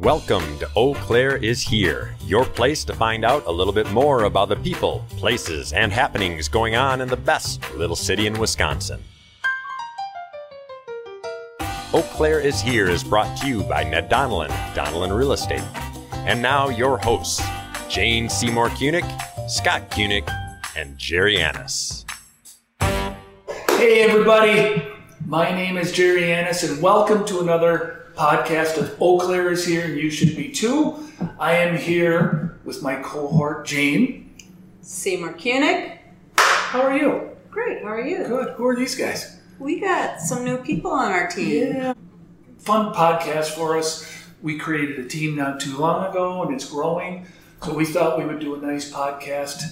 Welcome 0.00 0.58
to 0.58 0.68
Eau 0.76 0.92
Claire 0.92 1.36
is 1.38 1.62
Here, 1.62 2.14
your 2.20 2.44
place 2.44 2.84
to 2.84 2.94
find 2.94 3.24
out 3.24 3.46
a 3.46 3.50
little 3.50 3.72
bit 3.72 3.90
more 3.92 4.24
about 4.24 4.50
the 4.50 4.56
people, 4.56 5.02
places, 5.16 5.72
and 5.72 5.90
happenings 5.90 6.48
going 6.48 6.76
on 6.76 7.00
in 7.00 7.08
the 7.08 7.16
best 7.16 7.62
little 7.74 7.96
city 7.96 8.26
in 8.26 8.38
Wisconsin. 8.38 9.02
Eau 11.94 12.04
Claire 12.12 12.40
is 12.40 12.60
Here 12.60 12.90
is 12.90 13.02
brought 13.02 13.38
to 13.38 13.48
you 13.48 13.62
by 13.62 13.84
Ned 13.84 14.10
Donnellan, 14.10 14.50
Donnellan 14.74 15.16
Real 15.16 15.32
Estate. 15.32 15.64
And 16.12 16.42
now 16.42 16.68
your 16.68 16.98
hosts, 16.98 17.42
Jane 17.88 18.28
Seymour 18.28 18.68
Kunick, 18.68 19.08
Scott 19.48 19.90
Kunick, 19.90 20.30
and 20.76 20.98
Jerry 20.98 21.38
Annis. 21.38 22.04
Hey, 22.80 24.02
everybody. 24.02 24.82
My 25.24 25.50
name 25.50 25.78
is 25.78 25.90
Jerry 25.90 26.30
Annis, 26.32 26.62
and 26.62 26.82
welcome 26.82 27.24
to 27.26 27.40
another 27.40 28.05
podcast 28.16 28.78
of 28.78 29.00
Eau 29.00 29.18
Claire 29.18 29.50
is 29.50 29.66
here, 29.66 29.84
and 29.84 29.98
you 29.98 30.10
should 30.10 30.34
be 30.34 30.50
too. 30.50 31.06
I 31.38 31.52
am 31.52 31.76
here 31.76 32.58
with 32.64 32.82
my 32.82 32.96
cohort, 32.96 33.66
Jane. 33.66 34.34
Seymour 34.80 35.34
Kunick. 35.34 35.98
How 36.38 36.80
are 36.80 36.96
you? 36.96 37.30
Great, 37.50 37.82
how 37.82 37.90
are 37.90 38.00
you? 38.00 38.24
Good. 38.24 38.54
Who 38.54 38.66
are 38.66 38.74
these 38.74 38.94
guys? 38.94 39.38
We 39.58 39.80
got 39.80 40.20
some 40.20 40.44
new 40.44 40.56
people 40.56 40.90
on 40.90 41.12
our 41.12 41.28
team. 41.28 41.74
Yeah. 41.74 41.94
Fun 42.58 42.94
podcast 42.94 43.50
for 43.50 43.76
us. 43.76 44.10
We 44.40 44.58
created 44.58 44.98
a 44.98 45.08
team 45.08 45.36
not 45.36 45.60
too 45.60 45.76
long 45.76 46.10
ago, 46.10 46.42
and 46.42 46.54
it's 46.54 46.68
growing. 46.70 47.26
So 47.62 47.74
we 47.74 47.84
thought 47.84 48.18
we 48.18 48.24
would 48.24 48.38
do 48.38 48.54
a 48.54 48.58
nice 48.58 48.90
podcast 48.90 49.62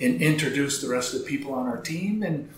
and 0.00 0.22
introduce 0.22 0.80
the 0.80 0.88
rest 0.88 1.14
of 1.14 1.20
the 1.20 1.26
people 1.26 1.52
on 1.52 1.66
our 1.66 1.80
team 1.80 2.22
and 2.22 2.48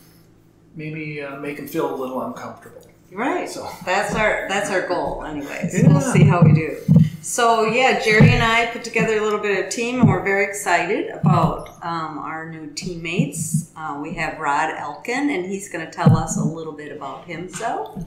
maybe 0.75 1.23
uh, 1.23 1.37
make 1.37 1.57
them 1.57 1.67
feel 1.67 1.95
a 1.95 1.97
little 1.97 2.21
uncomfortable. 2.23 2.90
Right. 3.13 3.49
So- 3.49 3.69
that's 3.85 4.15
our 4.15 4.47
that's 4.49 4.71
our 4.71 4.87
goal 4.87 5.25
anyways. 5.25 5.75
Yeah. 5.83 5.89
We'll 5.89 6.01
see 6.01 6.25
how 6.25 6.43
we 6.43 6.53
do. 6.53 6.77
So 7.23 7.65
yeah, 7.65 8.01
Jerry 8.03 8.31
and 8.31 8.43
I 8.43 8.67
put 8.67 8.83
together 8.85 9.19
a 9.19 9.23
little 9.23 9.39
bit 9.41 9.59
of 9.59 9.67
a 9.67 9.71
team 9.71 10.01
and 10.01 10.09
we're 10.09 10.23
very 10.23 10.45
excited 10.45 11.11
about 11.11 11.69
um, 11.85 12.19
our 12.19 12.49
new 12.51 12.69
teammates. 12.71 13.71
Uh, 13.77 13.99
we 14.03 14.15
have 14.15 14.39
Rod 14.39 14.71
Elkin 14.77 15.31
and 15.31 15.45
he's 15.47 15.71
gonna 15.71 15.91
tell 15.91 16.17
us 16.17 16.37
a 16.39 16.43
little 16.45 16.73
bit 16.73 16.93
about 16.93 17.27
himself. 17.27 18.03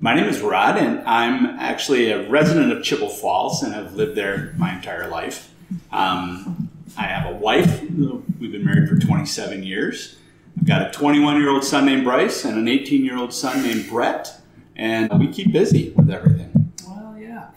My 0.00 0.14
name 0.14 0.26
is 0.26 0.40
Rod, 0.40 0.76
and 0.76 1.00
I'm 1.08 1.44
actually 1.58 2.12
a 2.12 2.28
resident 2.30 2.70
of 2.70 2.84
Chippewa 2.84 3.08
Falls, 3.08 3.64
and 3.64 3.74
I've 3.74 3.94
lived 3.96 4.14
there 4.14 4.54
my 4.56 4.76
entire 4.76 5.08
life. 5.08 5.52
Um, 5.90 6.68
I 6.96 7.02
have 7.02 7.34
a 7.34 7.36
wife. 7.36 7.82
We've 7.82 8.52
been 8.52 8.64
married 8.64 8.88
for 8.88 8.96
27 8.96 9.64
years. 9.64 10.16
I've 10.56 10.66
got 10.68 10.82
a 10.86 10.92
21 10.92 11.40
year 11.40 11.50
old 11.50 11.64
son 11.64 11.84
named 11.84 12.04
Bryce 12.04 12.44
and 12.44 12.56
an 12.56 12.68
18 12.68 13.04
year 13.04 13.16
old 13.18 13.32
son 13.34 13.60
named 13.64 13.88
Brett, 13.88 14.37
and 14.78 15.18
we 15.18 15.28
keep 15.28 15.52
busy 15.52 15.90
with 15.96 16.08
everything. 16.10 16.72
Well, 16.86 17.16
yeah. 17.18 17.48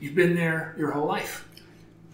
You've 0.00 0.14
been 0.14 0.34
there 0.36 0.74
your 0.78 0.92
whole 0.92 1.06
life. 1.06 1.44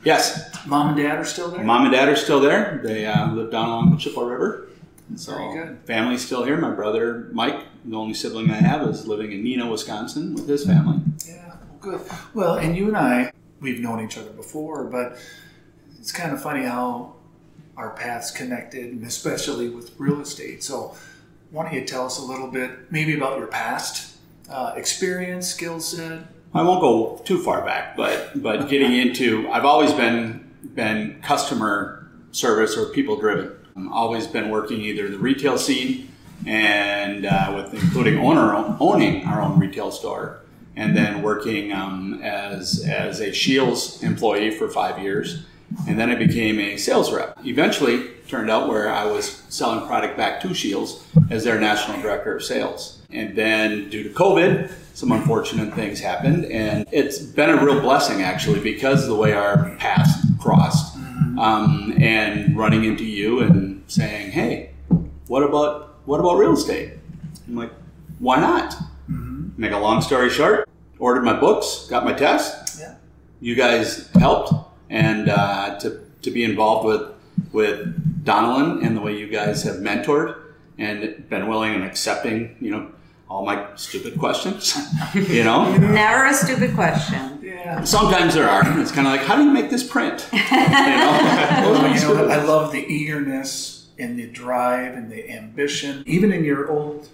Yes, 0.03 0.51
Mom 0.67 0.89
and 0.89 0.97
dad 0.97 1.19
are 1.19 1.25
still 1.25 1.51
there? 1.51 1.65
mom 1.65 1.85
and 1.85 1.93
dad 1.93 2.09
are 2.11 2.17
still 2.17 2.39
there. 2.41 2.81
They 2.83 3.07
uh, 3.07 3.33
live 3.33 3.51
down 3.51 3.69
along 3.69 3.91
the 3.93 3.97
Chippewa 3.97 4.25
River. 4.27 4.69
And 5.09 5.19
so 5.21 5.35
Very 5.35 5.55
good. 5.55 5.79
family's 5.87 6.25
still 6.25 6.45
here. 6.45 6.57
My 6.59 6.71
brother 6.73 7.29
Mike, 7.33 7.59
the 7.85 7.97
only 7.97 8.13
sibling 8.15 8.51
I 8.51 8.57
have, 8.57 8.87
is 8.89 9.07
living 9.07 9.33
in 9.33 9.43
Neenah, 9.45 9.71
Wisconsin 9.71 10.35
with 10.35 10.47
his 10.49 10.67
family. 10.67 11.01
Yeah, 11.27 11.49
well, 11.49 11.79
good. 11.81 12.01
Well, 12.35 12.55
and 12.57 12.77
you 12.77 12.89
and 12.89 12.97
I, 12.97 13.33
we've 13.61 13.81
known 13.81 14.05
each 14.05 14.19
other 14.19 14.31
before, 14.31 14.85
but 14.85 15.17
it's 15.99 16.13
kind 16.13 16.33
of 16.33 16.43
funny 16.43 16.65
how 16.65 17.15
our 17.77 17.91
paths 17.91 18.31
connected, 18.31 18.93
and 18.93 19.05
especially 19.07 19.69
with 19.71 19.93
real 19.99 20.21
estate. 20.21 20.63
So, 20.63 20.95
why 21.51 21.65
don't 21.65 21.75
you 21.75 21.85
tell 21.85 22.05
us 22.07 22.19
a 22.19 22.23
little 22.23 22.49
bit, 22.51 22.93
maybe 22.93 23.17
about 23.17 23.39
your 23.39 23.47
past 23.49 24.14
uh, 24.49 24.73
experience, 24.77 25.49
skill 25.49 25.81
set? 25.81 26.23
I 26.53 26.63
won't 26.63 26.81
go 26.81 27.21
too 27.25 27.43
far 27.43 27.65
back, 27.65 27.97
but 27.97 28.31
but 28.41 28.69
getting 28.69 28.93
into, 28.93 29.49
I've 29.51 29.65
always 29.65 29.93
been 29.93 30.51
been 30.75 31.21
customer 31.23 32.09
service 32.31 32.77
or 32.77 32.87
people 32.87 33.17
driven. 33.17 33.53
I've 33.77 33.91
always 33.91 34.27
been 34.27 34.51
working 34.51 34.81
either 34.81 35.09
the 35.09 35.19
retail 35.19 35.59
scene 35.59 36.13
and 36.47 37.27
uh, 37.27 37.53
with 37.57 37.75
including 37.83 38.19
owner 38.19 38.55
owning 38.81 39.25
our 39.27 39.43
own 39.43 39.59
retail 39.59 39.91
store, 39.91 40.41
and 40.77 40.97
then 40.97 41.23
working 41.23 41.73
um, 41.73 42.21
as 42.23 42.85
as 42.87 43.21
a 43.21 43.33
Shields 43.33 44.03
employee 44.03 44.51
for 44.53 44.69
five 44.69 45.03
years, 45.03 45.45
and 45.89 45.99
then 45.99 46.11
I 46.11 46.15
became 46.15 46.61
a 46.61 46.77
sales 46.77 47.13
rep. 47.13 47.37
Eventually, 47.45 48.11
turned 48.29 48.51
out 48.51 48.69
where 48.69 48.91
I 48.91 49.07
was 49.07 49.43
selling 49.49 49.87
product 49.87 50.17
back 50.17 50.41
to 50.43 50.55
Shields 50.55 51.05
as 51.31 51.45
their 51.45 51.59
national 51.59 52.01
director 52.01 52.37
of 52.37 52.45
sales. 52.45 53.01
And 53.15 53.37
then 53.37 53.89
due 53.91 54.03
to 54.03 54.11
COVID, 54.11 54.71
some 54.95 55.13
unfortunate 55.13 55.73
things 55.75 56.01
happened, 56.01 56.47
and 56.47 56.87
it's 56.93 57.19
been 57.19 57.51
a 57.51 57.65
real 57.65 57.81
blessing 57.81 58.23
actually 58.23 58.61
because 58.61 59.05
of 59.05 59.09
the 59.09 59.17
way 59.17 59.33
our 59.33 59.75
paths 59.77 60.13
crossed, 60.41 60.97
um, 61.39 61.95
and 62.01 62.57
running 62.57 62.85
into 62.85 63.05
you 63.05 63.41
and 63.41 63.83
saying, 63.87 64.33
"Hey, 64.33 64.71
what 65.27 65.43
about 65.43 65.97
what 66.05 66.21
about 66.21 66.37
real 66.39 66.53
estate?" 66.53 66.93
I'm 67.49 67.57
like, 67.57 67.73
"Why 68.19 68.41
not?" 68.41 68.77
Make 69.57 69.71
a 69.71 69.79
long 69.79 70.03
story 70.03 70.31
short, 70.31 70.69
ordered 70.99 71.23
my 71.23 71.39
books, 71.39 71.87
got 71.89 72.05
my 72.05 72.13
test. 72.13 72.81
Yeah. 72.81 72.95
You 73.41 73.55
guys 73.55 74.11
helped, 74.15 74.53
and 74.91 75.29
uh, 75.29 75.79
to 75.79 76.01
to 76.23 76.31
be 76.31 76.43
involved 76.43 76.87
with 76.87 77.03
with 77.53 78.25
Donnellan 78.25 78.85
and 78.85 78.97
the 78.97 79.01
way 79.01 79.17
you 79.17 79.29
guys 79.29 79.63
have 79.63 79.77
mentored 79.77 80.37
and 80.79 81.29
been 81.29 81.47
willing 81.47 81.75
and 81.75 81.85
accepting, 81.85 82.57
you 82.61 82.71
know, 82.71 82.91
all 83.29 83.45
my 83.45 83.67
stupid 83.77 84.19
questions. 84.19 84.77
you 85.15 85.45
know, 85.45 85.77
Never 85.77 86.27
a 86.27 86.35
stupid 86.35 86.75
question. 86.75 87.41
Yeah. 87.43 87.83
sometimes 87.85 88.35
there 88.35 88.49
are. 88.49 88.63
It's 88.81 88.93
kind 88.93 89.07
of 89.07 89.13
like, 89.13 89.23
how 89.23 89.37
do 89.37 89.45
you 89.45 89.51
make 89.51 89.71
this 89.71 89.87
print? 89.87 90.29
You 90.33 90.39
know, 90.41 90.43
Well, 91.73 91.95
you 91.95 92.01
know, 92.01 92.29
I 92.29 92.43
love 92.43 92.73
the 92.73 92.85
eagerness 92.87 93.89
and 93.99 94.19
the 94.19 94.27
drive 94.27 94.95
and 94.95 95.11
the 95.11 95.31
ambition, 95.31 96.03
even 96.07 96.33
in 96.33 96.45
your 96.45 96.71
old 96.71 97.09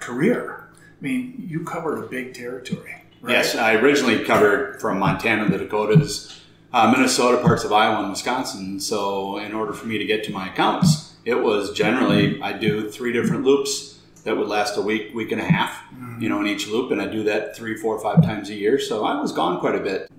career. 0.00 0.68
I 0.74 1.02
mean, 1.04 1.44
you 1.46 1.64
covered 1.64 1.98
a 2.02 2.06
big 2.06 2.34
territory. 2.34 3.02
Right? 3.20 3.32
Yes, 3.32 3.54
I 3.54 3.74
originally 3.74 4.24
covered 4.24 4.80
from 4.80 4.98
Montana, 4.98 5.48
the 5.50 5.58
Dakotas, 5.58 6.40
uh, 6.72 6.90
Minnesota, 6.90 7.40
parts 7.42 7.64
of 7.64 7.72
Iowa, 7.72 8.00
and 8.00 8.10
Wisconsin. 8.10 8.80
So, 8.80 9.38
in 9.38 9.52
order 9.52 9.72
for 9.72 9.86
me 9.86 9.98
to 9.98 10.04
get 10.04 10.24
to 10.24 10.32
my 10.32 10.48
accounts, 10.48 11.14
it 11.24 11.36
was 11.42 11.72
generally 11.72 12.40
I 12.42 12.52
do 12.52 12.90
three 12.90 13.12
different 13.12 13.44
loops 13.44 13.93
that 14.24 14.36
would 14.36 14.48
last 14.48 14.76
a 14.76 14.82
week, 14.82 15.14
week 15.14 15.32
and 15.32 15.40
a 15.40 15.44
half, 15.44 15.82
you 16.18 16.28
know, 16.28 16.40
in 16.40 16.46
each 16.46 16.66
loop, 16.68 16.90
and 16.90 17.00
I 17.00 17.06
do 17.06 17.22
that 17.24 17.54
three, 17.56 17.76
four, 17.76 17.98
five 18.00 18.22
times 18.22 18.50
a 18.50 18.54
year. 18.54 18.78
So 18.78 19.04
I 19.04 19.20
was 19.20 19.32
gone 19.32 19.60
quite 19.60 19.74
a 19.74 19.80
bit. 19.80 20.10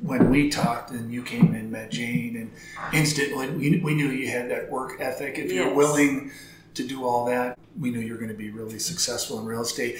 when 0.00 0.30
we 0.30 0.48
talked 0.48 0.90
and 0.90 1.12
you 1.12 1.22
came 1.22 1.54
and 1.54 1.70
met 1.70 1.90
Jane 1.90 2.36
and 2.36 2.50
instantly 2.94 3.50
we, 3.50 3.78
we 3.80 3.94
knew 3.94 4.08
you 4.08 4.28
had 4.30 4.50
that 4.50 4.70
work 4.70 5.00
ethic. 5.00 5.38
If 5.38 5.52
you're 5.52 5.74
willing 5.74 6.30
to 6.74 6.86
do 6.86 7.04
all 7.04 7.26
that, 7.26 7.58
we 7.78 7.90
knew 7.90 7.98
you're 8.00 8.16
going 8.16 8.30
to 8.30 8.36
be 8.36 8.50
really 8.50 8.78
successful 8.78 9.38
in 9.40 9.44
real 9.44 9.62
estate. 9.62 9.96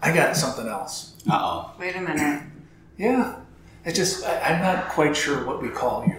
I 0.00 0.14
got 0.14 0.36
something 0.36 0.66
else. 0.66 1.14
Uh 1.28 1.38
oh. 1.42 1.72
Wait 1.78 1.94
a 1.96 2.00
minute. 2.00 2.42
Yeah. 2.96 3.40
It's 3.84 3.98
just, 3.98 4.24
I, 4.24 4.40
I'm 4.54 4.62
not 4.62 4.88
quite 4.90 5.14
sure 5.16 5.44
what 5.44 5.60
we 5.60 5.68
call 5.68 6.06
you. 6.06 6.16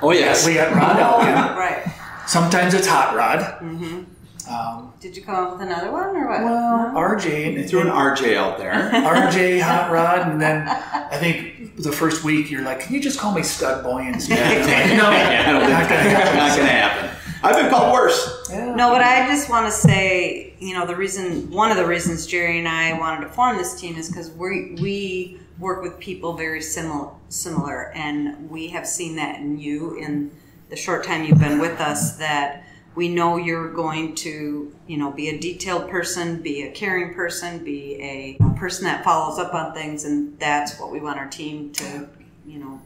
Oh 0.00 0.12
yes. 0.12 0.46
We 0.46 0.54
got 0.54 0.74
Rod 0.74 0.96
Oh, 1.00 1.20
Elkin. 1.20 1.34
right. 1.58 1.84
Sometimes 2.26 2.72
it's 2.74 2.86
Hot 2.86 3.14
Rod. 3.16 3.42
hmm 3.60 4.02
Um, 4.48 4.92
Did 5.00 5.16
you 5.16 5.22
come 5.22 5.34
up 5.36 5.52
with 5.52 5.62
another 5.62 5.90
one 5.92 6.16
or 6.16 6.28
what? 6.28 6.42
well, 6.42 6.92
No? 6.92 6.98
RJ. 6.98 7.56
And, 7.56 7.68
Threw 7.68 7.80
an 7.80 7.88
RJ 7.88 8.36
out 8.36 8.58
there. 8.58 8.72
RJ 8.92 9.60
Hot 9.62 9.90
Rod, 9.90 10.28
and 10.28 10.40
then 10.40 10.68
I 10.68 11.16
think 11.18 11.76
the 11.76 11.92
first 11.92 12.24
week 12.24 12.50
you're 12.50 12.62
like, 12.62 12.80
"Can 12.80 12.94
you 12.94 13.00
just 13.00 13.18
call 13.18 13.32
me 13.34 13.42
Stud 13.42 13.82
Boy 13.84 14.06
instead?" 14.06 14.58
It's 14.58 14.66
like, 14.66 14.86
no, 14.96 15.10
Yeah, 15.10 15.44
I 15.46 15.52
don't 15.52 15.60
think 15.60 15.72
not 15.72 15.88
gonna 15.88 16.00
happen. 16.10 16.36
not 16.36 16.56
gonna 16.56 16.68
happen. 16.68 17.10
I've 17.44 17.56
been 17.56 17.70
called 17.70 17.92
worse. 17.92 18.46
Yeah. 18.50 18.74
No, 18.74 18.90
but 18.90 19.02
I 19.02 19.26
just 19.26 19.50
want 19.50 19.66
to 19.66 19.72
say, 19.72 20.54
you 20.60 20.74
know, 20.74 20.86
the 20.86 20.94
reason, 20.94 21.50
one 21.50 21.70
of 21.72 21.76
the 21.76 21.84
reasons 21.86 22.24
Jerry 22.26 22.58
and 22.58 22.68
I 22.68 22.96
wanted 22.98 23.22
to 23.26 23.32
form 23.32 23.56
this 23.56 23.80
team 23.80 23.96
is 23.96 24.08
because 24.08 24.30
we 24.30 24.76
we 24.80 25.38
work 25.58 25.82
with 25.82 25.98
people 25.98 26.34
very 26.34 26.60
similar, 26.62 27.10
similar, 27.28 27.90
and 27.94 28.48
we 28.50 28.68
have 28.68 28.86
seen 28.86 29.16
that 29.16 29.40
in 29.40 29.58
you 29.58 29.96
in 29.96 30.30
the 30.70 30.76
short 30.76 31.04
time 31.04 31.24
you've 31.24 31.38
been 31.40 31.58
with 31.58 31.80
us. 31.80 32.16
That 32.16 32.64
we 32.94 33.08
know 33.08 33.36
you're 33.36 33.72
going 33.72 34.14
to, 34.16 34.74
you 34.86 34.96
know, 34.96 35.10
be 35.10 35.28
a 35.28 35.38
detailed 35.38 35.88
person, 35.88 36.42
be 36.42 36.62
a 36.62 36.70
caring 36.70 37.14
person, 37.14 37.64
be 37.64 37.96
a 38.00 38.36
person 38.56 38.84
that 38.84 39.04
follows 39.04 39.38
up 39.38 39.54
on 39.54 39.72
things, 39.72 40.04
and 40.04 40.38
that's 40.38 40.78
what 40.78 40.90
we 40.90 41.00
want 41.00 41.18
our 41.18 41.28
team 41.28 41.72
to, 41.72 42.08
you 42.46 42.58
know, 42.58 42.80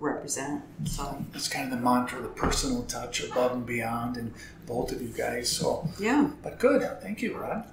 represent. 0.00 0.62
So 0.84 1.24
That's 1.32 1.48
kind 1.48 1.72
of 1.72 1.78
the 1.78 1.84
mantra, 1.84 2.20
the 2.20 2.28
personal 2.28 2.82
touch 2.84 3.22
above 3.22 3.52
and 3.52 3.64
beyond, 3.64 4.16
and 4.16 4.34
both 4.66 4.92
of 4.92 5.00
you 5.00 5.08
guys. 5.08 5.48
So, 5.48 5.88
yeah, 5.98 6.28
but 6.42 6.58
good. 6.58 6.82
Thank 7.00 7.22
you, 7.22 7.36
Rod. 7.36 7.64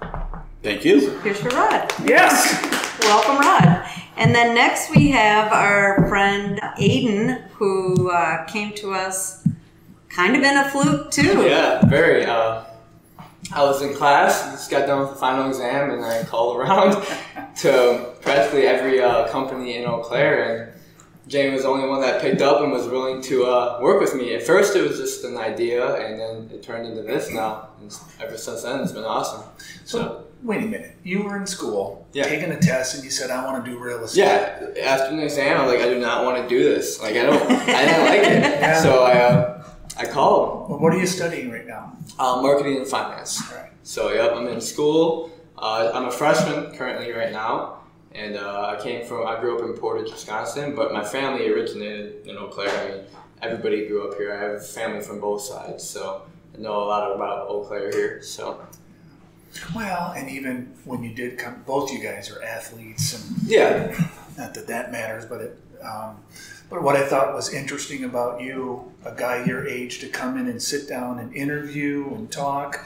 Thank 0.61 0.85
you. 0.85 1.09
here's 1.19 1.39
for 1.39 1.49
Rod. 1.49 1.91
Yes. 2.05 2.61
Welcome, 3.01 3.37
Rod. 3.39 3.85
And 4.15 4.33
then 4.33 4.53
next 4.53 4.91
we 4.95 5.09
have 5.09 5.51
our 5.51 6.07
friend 6.07 6.59
Aiden, 6.79 7.41
who 7.53 8.11
uh, 8.11 8.45
came 8.45 8.73
to 8.75 8.93
us 8.93 9.45
kind 10.15 10.35
of 10.35 10.43
in 10.43 10.57
a 10.57 10.69
fluke 10.69 11.11
too. 11.11 11.43
Yeah, 11.47 11.85
very. 11.85 12.25
Uh, 12.25 12.63
I 13.53 13.61
was 13.63 13.81
in 13.81 13.93
class, 13.93 14.51
just 14.51 14.71
got 14.71 14.87
done 14.87 15.01
with 15.01 15.09
the 15.11 15.15
final 15.15 15.47
exam, 15.47 15.91
and 15.91 16.03
I 16.03 16.23
called 16.23 16.57
around 16.57 17.03
to 17.57 18.13
practically 18.21 18.65
every 18.65 19.01
uh, 19.01 19.27
company 19.29 19.75
in 19.75 19.85
Eau 19.85 19.99
Claire, 19.99 20.43
and 20.73 20.73
Jane 21.29 21.53
was 21.53 21.61
the 21.63 21.67
only 21.69 21.87
one 21.87 22.01
that 22.01 22.21
picked 22.21 22.41
up 22.41 22.61
and 22.61 22.71
was 22.71 22.87
willing 22.87 23.21
to 23.23 23.45
uh, 23.45 23.79
work 23.81 24.01
with 24.01 24.15
me. 24.15 24.33
At 24.33 24.43
first, 24.43 24.75
it 24.75 24.81
was 24.87 24.97
just 24.97 25.23
an 25.23 25.37
idea, 25.37 25.95
and 25.95 26.19
then 26.19 26.49
it 26.51 26.63
turned 26.63 26.87
into 26.87 27.03
this 27.03 27.31
now. 27.31 27.69
And 27.79 27.95
ever 28.21 28.37
since 28.37 28.63
then, 28.63 28.79
it's 28.79 28.91
been 28.91 29.03
awesome. 29.03 29.43
So, 29.85 30.25
wait 30.41 30.63
a 30.63 30.65
minute. 30.65 30.95
You 31.03 31.23
were 31.23 31.37
in 31.37 31.45
school, 31.45 32.07
Yeah. 32.13 32.23
taking 32.23 32.51
a 32.51 32.59
test, 32.59 32.95
and 32.95 33.03
you 33.03 33.11
said, 33.11 33.29
I 33.29 33.45
want 33.45 33.63
to 33.63 33.71
do 33.71 33.77
real 33.77 34.03
estate. 34.03 34.21
Yeah, 34.21 34.83
after 34.83 35.13
an 35.13 35.19
exam, 35.19 35.59
I 35.59 35.65
was 35.65 35.73
like, 35.73 35.81
I 35.83 35.89
do 35.89 35.99
not 35.99 36.25
want 36.25 36.41
to 36.41 36.49
do 36.49 36.63
this. 36.63 37.01
Like, 37.01 37.15
I 37.15 37.23
don't, 37.23 37.41
I 37.51 37.85
didn't 37.85 38.05
like 38.05 38.19
it. 38.19 38.43
Yeah. 38.63 38.81
So 38.81 39.03
I, 39.03 39.13
uh, 39.19 39.63
I 39.97 40.05
called 40.05 40.69
Well, 40.69 40.79
what 40.79 40.93
are 40.93 40.99
you 40.99 41.07
studying 41.07 41.51
right 41.51 41.67
now? 41.67 41.95
uh, 42.19 42.41
marketing 42.41 42.77
and 42.77 42.87
finance. 42.87 43.41
All 43.51 43.57
right. 43.57 43.71
So 43.83 44.11
yep, 44.13 44.33
I'm 44.33 44.47
in 44.47 44.61
school. 44.61 45.31
Uh, 45.57 45.91
I'm 45.93 46.05
a 46.05 46.11
freshman 46.11 46.75
currently 46.75 47.11
right 47.11 47.31
now, 47.31 47.79
and 48.13 48.35
uh, 48.35 48.75
I 48.77 48.81
came 48.81 49.05
from. 49.05 49.27
I 49.27 49.39
grew 49.39 49.57
up 49.57 49.63
in 49.65 49.73
Portage, 49.79 50.11
Wisconsin, 50.11 50.75
but 50.75 50.91
my 50.93 51.03
family 51.03 51.47
originated 51.49 52.25
in 52.27 52.37
Eau 52.37 52.47
Claire. 52.47 52.69
I 52.69 52.95
mean, 52.95 53.03
everybody 53.41 53.85
grew 53.87 54.09
up 54.09 54.17
here. 54.17 54.33
I 54.33 54.39
have 54.41 54.67
family 54.67 55.01
from 55.01 55.19
both 55.19 55.41
sides, 55.41 55.83
so 55.83 56.23
I 56.55 56.59
know 56.59 56.83
a 56.83 56.85
lot 56.85 57.13
about 57.15 57.47
Eau 57.49 57.63
Claire 57.63 57.91
here. 57.91 58.21
So 58.23 58.65
Well, 59.75 60.13
and 60.17 60.29
even 60.29 60.73
when 60.85 61.03
you 61.03 61.13
did 61.13 61.37
come, 61.37 61.63
both 61.67 61.91
you 61.93 61.99
guys 62.01 62.31
are 62.31 62.41
athletes, 62.43 63.13
and 63.13 63.47
yeah, 63.47 63.95
not 64.37 64.53
that 64.55 64.67
that 64.67 64.91
matters, 64.91 65.25
but 65.25 65.41
it. 65.41 65.59
Um, 65.83 66.17
but 66.73 66.81
what 66.81 66.95
I 66.95 67.05
thought 67.05 67.35
was 67.35 67.53
interesting 67.53 68.03
about 68.03 68.41
you, 68.41 68.91
a 69.05 69.11
guy 69.11 69.45
your 69.45 69.67
age, 69.67 69.99
to 69.99 70.07
come 70.07 70.39
in 70.39 70.47
and 70.47 70.59
sit 70.59 70.89
down 70.89 71.19
and 71.19 71.31
interview 71.35 72.11
and 72.15 72.31
talk, 72.31 72.83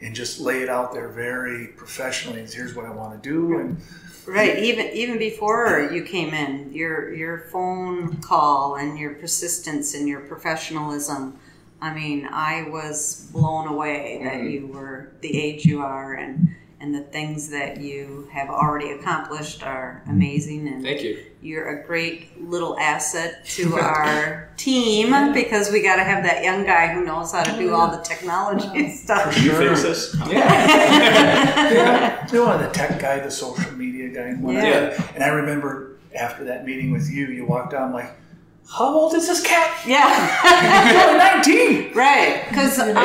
and 0.00 0.14
just 0.14 0.38
lay 0.38 0.62
it 0.62 0.68
out 0.68 0.92
there 0.94 1.08
very 1.08 1.66
professionally. 1.66 2.46
Here's 2.48 2.76
what 2.76 2.84
I 2.86 2.90
want 2.92 3.20
to 3.20 3.28
do, 3.28 3.58
and 3.58 3.80
Right, 4.24 4.58
even 4.60 4.86
even 4.94 5.18
before 5.18 5.90
you 5.92 6.04
came 6.04 6.32
in, 6.32 6.72
your 6.72 7.12
your 7.12 7.38
phone 7.52 8.18
call 8.18 8.76
and 8.76 8.96
your 8.96 9.14
persistence 9.14 9.94
and 9.94 10.08
your 10.08 10.20
professionalism. 10.20 11.36
I 11.82 11.92
mean, 11.92 12.28
I 12.30 12.68
was 12.70 13.28
blown 13.32 13.66
away 13.66 14.20
that 14.22 14.34
Mhm. 14.40 14.52
you 14.52 14.66
were 14.68 15.08
the 15.20 15.38
age 15.38 15.66
you 15.66 15.82
are 15.82 16.14
and 16.14 16.54
and 16.84 16.94
the 16.94 17.00
things 17.00 17.48
that 17.48 17.80
you 17.80 18.28
have 18.30 18.50
already 18.50 18.90
accomplished 18.90 19.62
are 19.62 20.02
mm-hmm. 20.02 20.10
amazing 20.10 20.68
and 20.68 20.82
thank 20.82 21.02
you. 21.02 21.24
you're 21.40 21.80
a 21.80 21.86
great 21.86 22.38
little 22.38 22.78
asset 22.78 23.42
to 23.46 23.74
our 23.78 24.50
team 24.58 25.32
because 25.32 25.72
we 25.72 25.82
got 25.82 25.96
to 25.96 26.04
have 26.04 26.22
that 26.22 26.44
young 26.44 26.62
guy 26.62 26.88
who 26.92 27.02
knows 27.02 27.32
how 27.32 27.42
to 27.42 27.56
do 27.56 27.72
all 27.72 27.90
the 27.90 28.02
technology 28.02 28.90
stuff. 28.94 29.42
You 29.42 29.52
fix 29.52 29.82
this? 29.82 30.16
Yeah. 30.28 32.26
you 32.32 32.44
know, 32.44 32.58
the 32.58 32.68
tech 32.68 33.00
guy, 33.00 33.18
the 33.20 33.30
social 33.30 33.72
media 33.72 34.10
guy, 34.10 34.28
and 34.28 34.42
whatnot. 34.42 34.64
Yeah. 34.64 35.10
And 35.14 35.24
I 35.24 35.28
remember 35.28 35.96
after 36.14 36.44
that 36.44 36.66
meeting 36.66 36.92
with 36.92 37.10
you, 37.10 37.28
you 37.28 37.46
walked 37.46 37.70
down 37.72 37.94
like, 37.94 38.10
"How 38.70 38.94
old 38.94 39.14
is 39.14 39.26
this 39.26 39.42
cat? 39.42 39.78
Yeah, 39.86 40.08
He's 40.84 41.02
only 41.02 41.18
19, 41.18 41.94
right. 41.94 42.44
Because 42.48 42.78
on 42.78 42.94
the 42.94 43.00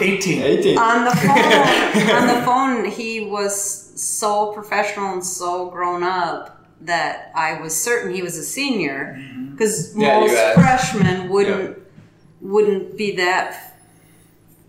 18." 0.00 0.42
18. 0.42 0.78
on 0.78 1.04
the 1.04 1.10
phone, 1.16 2.10
on 2.10 2.26
the 2.26 2.42
phone, 2.44 2.84
he 2.84 3.20
was 3.20 4.00
so 4.00 4.52
professional 4.52 5.12
and 5.12 5.24
so 5.24 5.70
grown 5.70 6.02
up 6.02 6.60
that 6.82 7.30
I 7.34 7.60
was 7.60 7.78
certain 7.78 8.14
he 8.14 8.22
was 8.22 8.36
a 8.36 8.42
senior 8.42 9.16
mm-hmm. 9.18 9.52
because 9.52 9.94
Yeah, 9.96 10.20
most 10.20 10.54
freshmen 10.54 11.28
wouldn't 11.28 11.78
wouldn't 12.40 12.96
be 12.96 13.16
that 13.16 13.76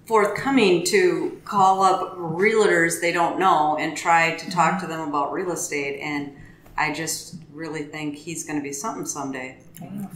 forthcoming 0.05 0.83
to 0.83 1.41
call 1.45 1.81
up 1.81 2.17
realtors 2.17 2.99
they 2.99 3.13
don't 3.13 3.39
know 3.39 3.77
and 3.77 3.95
try 3.95 4.35
to 4.35 4.51
talk 4.51 4.73
mm-hmm. 4.73 4.81
to 4.81 4.87
them 4.87 5.07
about 5.07 5.31
real 5.31 5.51
estate 5.51 5.99
and 6.01 6.35
I 6.77 6.91
just 6.91 7.35
really 7.51 7.83
think 7.83 8.15
he's 8.15 8.43
going 8.43 8.57
to 8.57 8.63
be 8.63 8.73
something 8.73 9.05
someday. 9.05 9.59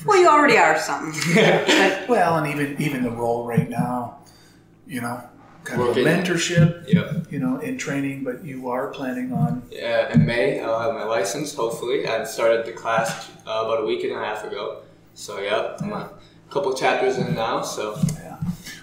Well, 0.05 0.19
you 0.19 0.27
already 0.27 0.57
are 0.57 0.77
something. 0.77 1.13
but 1.35 2.07
Well, 2.09 2.37
and 2.37 2.47
even 2.53 2.81
even 2.81 3.03
the 3.03 3.09
role 3.11 3.45
right 3.47 3.69
now, 3.69 4.19
you 4.87 5.01
know, 5.01 5.21
kind 5.63 5.81
of 5.81 5.87
Working. 5.89 6.05
mentorship, 6.05 6.91
Yep. 6.93 7.31
you 7.31 7.39
know, 7.39 7.57
in 7.59 7.77
training, 7.77 8.23
but 8.23 8.45
you 8.45 8.69
are 8.69 8.87
planning 8.87 9.33
on. 9.33 9.63
Yeah, 9.71 10.13
in 10.13 10.25
May, 10.25 10.59
I'll 10.59 10.79
have 10.79 10.93
my 10.93 11.03
license. 11.05 11.55
Hopefully, 11.55 12.07
I 12.07 12.23
started 12.25 12.65
the 12.65 12.71
class 12.73 13.31
uh, 13.47 13.63
about 13.65 13.81
a 13.81 13.85
week 13.85 14.03
and 14.03 14.13
a 14.13 14.19
half 14.19 14.43
ago. 14.43 14.81
So 15.15 15.39
yeah, 15.39 15.75
I'm 15.79 15.91
a 15.93 16.09
couple 16.49 16.73
chapters 16.75 17.17
in 17.17 17.33
now. 17.33 17.61
So 17.63 17.97
Yeah. 18.21 18.37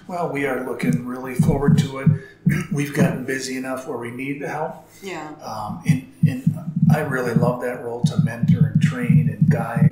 Well, 0.08 0.31
we 0.31 0.46
are 0.46 0.67
looking 0.69 1.06
really 1.06 1.37
forward 1.37 1.78
to 1.78 1.99
it. 2.00 2.08
We've 2.73 2.93
gotten 2.93 3.25
busy 3.25 3.56
enough 3.56 3.87
where 3.87 3.99
we 3.99 4.11
need 4.11 4.43
the 4.43 4.49
help. 4.49 4.88
yeah. 5.00 5.31
Um, 5.43 5.81
and, 5.88 6.12
and 6.28 6.58
I 6.93 7.00
really 7.00 7.35
love 7.35 7.62
that 7.62 7.82
role 7.85 8.02
to 8.05 8.17
mentor 8.25 8.73
and 8.75 8.82
train 8.82 9.28
and 9.31 9.49
guide. 9.49 9.91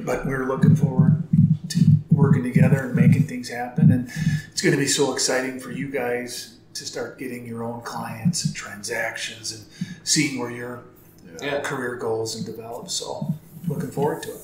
But 0.50 0.56
we're 0.58 0.62
looking 0.62 0.76
forward 0.76 1.22
to 1.68 1.78
working 2.10 2.42
together 2.42 2.78
and 2.86 2.94
making 2.94 3.24
things 3.24 3.48
happen. 3.48 3.92
And 3.92 4.08
it's 4.50 4.60
going 4.60 4.74
to 4.74 4.80
be 4.80 4.88
so 4.88 5.12
exciting 5.12 5.60
for 5.60 5.70
you 5.70 5.88
guys 5.88 6.56
to 6.74 6.84
start 6.84 7.20
getting 7.20 7.46
your 7.46 7.62
own 7.62 7.82
clients 7.82 8.44
and 8.44 8.54
transactions 8.54 9.52
and 9.52 9.64
seeing 10.02 10.40
where 10.40 10.50
your 10.50 10.78
uh, 10.78 11.44
Yeah. 11.44 11.60
career 11.60 11.94
goes 11.94 12.34
and 12.34 12.44
develops. 12.44 12.94
So 12.94 13.32
looking 13.68 13.92
forward 13.92 14.24
to 14.24 14.30
it. 14.30 14.40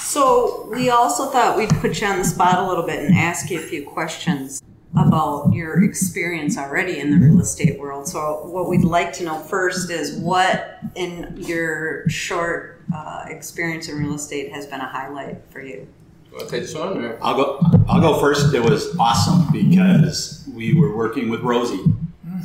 So 0.00 0.66
we 0.70 0.88
also 0.88 1.28
thought 1.28 1.58
we'd 1.58 1.68
put 1.68 2.00
you 2.00 2.06
on 2.06 2.18
the 2.18 2.24
spot 2.24 2.58
a 2.58 2.66
little 2.66 2.86
bit 2.86 3.04
and 3.04 3.14
ask 3.14 3.50
you 3.50 3.58
a 3.58 3.62
few 3.62 3.84
questions 3.86 4.62
about 4.96 5.52
your 5.52 5.82
experience 5.82 6.56
already 6.56 6.98
in 6.98 7.10
the 7.10 7.18
real 7.26 7.40
estate 7.40 7.78
world. 7.78 8.08
So 8.08 8.46
what 8.46 8.68
we'd 8.70 8.84
like 8.84 9.12
to 9.14 9.24
know 9.24 9.38
first 9.38 9.90
is 9.90 10.16
what 10.16 10.78
in 10.94 11.34
your 11.36 12.08
short 12.08 12.71
uh, 12.92 13.24
experience 13.28 13.88
in 13.88 13.98
real 13.98 14.14
estate 14.14 14.52
has 14.52 14.66
been 14.66 14.80
a 14.80 14.86
highlight 14.86 15.40
for 15.50 15.60
you. 15.60 15.86
you 16.26 16.36
want 16.36 16.48
to 16.48 16.50
take 16.50 16.62
this 16.62 16.74
one? 16.74 17.04
Or? 17.04 17.18
I'll 17.22 17.34
go. 17.34 17.60
I'll 17.88 18.00
go 18.00 18.20
first. 18.20 18.54
It 18.54 18.62
was 18.62 18.96
awesome 18.98 19.50
because 19.52 20.48
we 20.54 20.74
were 20.74 20.94
working 20.96 21.28
with 21.28 21.40
Rosie, 21.40 21.84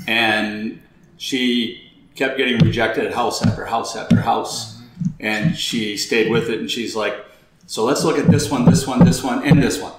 and 0.07 0.81
she 1.17 1.91
kept 2.15 2.37
getting 2.37 2.57
rejected 2.59 3.13
house 3.13 3.45
after 3.45 3.65
house 3.65 3.95
after 3.95 4.21
house, 4.21 4.81
and 5.19 5.55
she 5.55 5.97
stayed 5.97 6.31
with 6.31 6.49
it. 6.49 6.59
And 6.59 6.71
she's 6.71 6.95
like, 6.95 7.15
"So 7.65 7.83
let's 7.83 8.03
look 8.03 8.17
at 8.17 8.29
this 8.31 8.49
one, 8.49 8.65
this 8.65 8.87
one, 8.87 9.03
this 9.05 9.23
one, 9.23 9.43
and 9.43 9.61
this 9.61 9.81
one." 9.81 9.93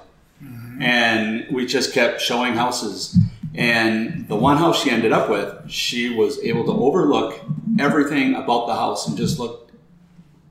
And 0.81 1.47
we 1.51 1.67
just 1.67 1.93
kept 1.93 2.21
showing 2.21 2.55
houses. 2.55 3.19
And 3.55 4.29
the 4.29 4.37
one 4.37 4.57
house 4.59 4.81
she 4.81 4.91
ended 4.91 5.11
up 5.11 5.29
with, 5.29 5.69
she 5.69 6.15
was 6.15 6.39
able 6.45 6.65
to 6.67 6.71
overlook 6.71 7.41
everything 7.81 8.37
about 8.37 8.69
the 8.69 8.75
house 8.75 9.09
and 9.09 9.17
just 9.17 9.41
look 9.41 9.68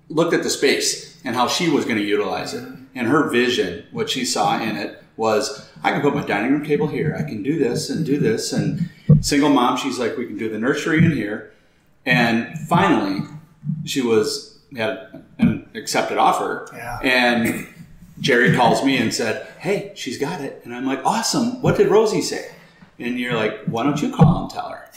looked 0.09 0.33
at 0.33 0.43
the 0.43 0.49
space 0.49 1.19
and 1.23 1.35
how 1.35 1.47
she 1.47 1.69
was 1.69 1.85
going 1.85 1.97
to 1.97 2.03
utilize 2.03 2.53
it. 2.53 2.63
Mm-hmm. 2.63 2.83
And 2.95 3.07
her 3.07 3.29
vision, 3.29 3.85
what 3.91 4.09
she 4.09 4.25
saw 4.25 4.59
in 4.59 4.75
it, 4.75 5.03
was 5.17 5.69
I 5.83 5.91
can 5.91 6.01
put 6.01 6.15
my 6.15 6.25
dining 6.25 6.51
room 6.51 6.65
table 6.65 6.87
here. 6.87 7.15
I 7.17 7.23
can 7.23 7.43
do 7.43 7.59
this 7.59 7.89
and 7.89 8.05
do 8.05 8.19
this. 8.19 8.53
Mm-hmm. 8.53 8.83
And 9.07 9.25
single 9.25 9.49
mom, 9.49 9.77
she's 9.77 9.99
like, 9.99 10.17
we 10.17 10.25
can 10.25 10.37
do 10.37 10.49
the 10.49 10.57
nursery 10.57 11.03
in 11.03 11.11
here. 11.11 11.53
And 12.05 12.57
finally, 12.67 13.27
she 13.85 14.01
was 14.01 14.59
had 14.75 15.23
an 15.39 15.69
accepted 15.75 16.17
offer. 16.17 16.67
Yeah. 16.73 16.99
And 17.01 17.67
Jerry 18.19 18.55
calls 18.55 18.83
me 18.83 18.97
and 18.97 19.13
said, 19.13 19.47
Hey, 19.59 19.91
she's 19.95 20.17
got 20.17 20.41
it. 20.41 20.61
And 20.63 20.73
I'm 20.73 20.85
like, 20.85 21.05
Awesome. 21.05 21.61
What 21.61 21.77
did 21.77 21.89
Rosie 21.89 22.21
say? 22.21 22.51
And 22.99 23.19
you're 23.19 23.35
like, 23.35 23.65
Why 23.65 23.83
don't 23.83 24.01
you 24.01 24.13
call 24.13 24.43
and 24.43 24.49
tell 24.49 24.69
her? 24.69 24.89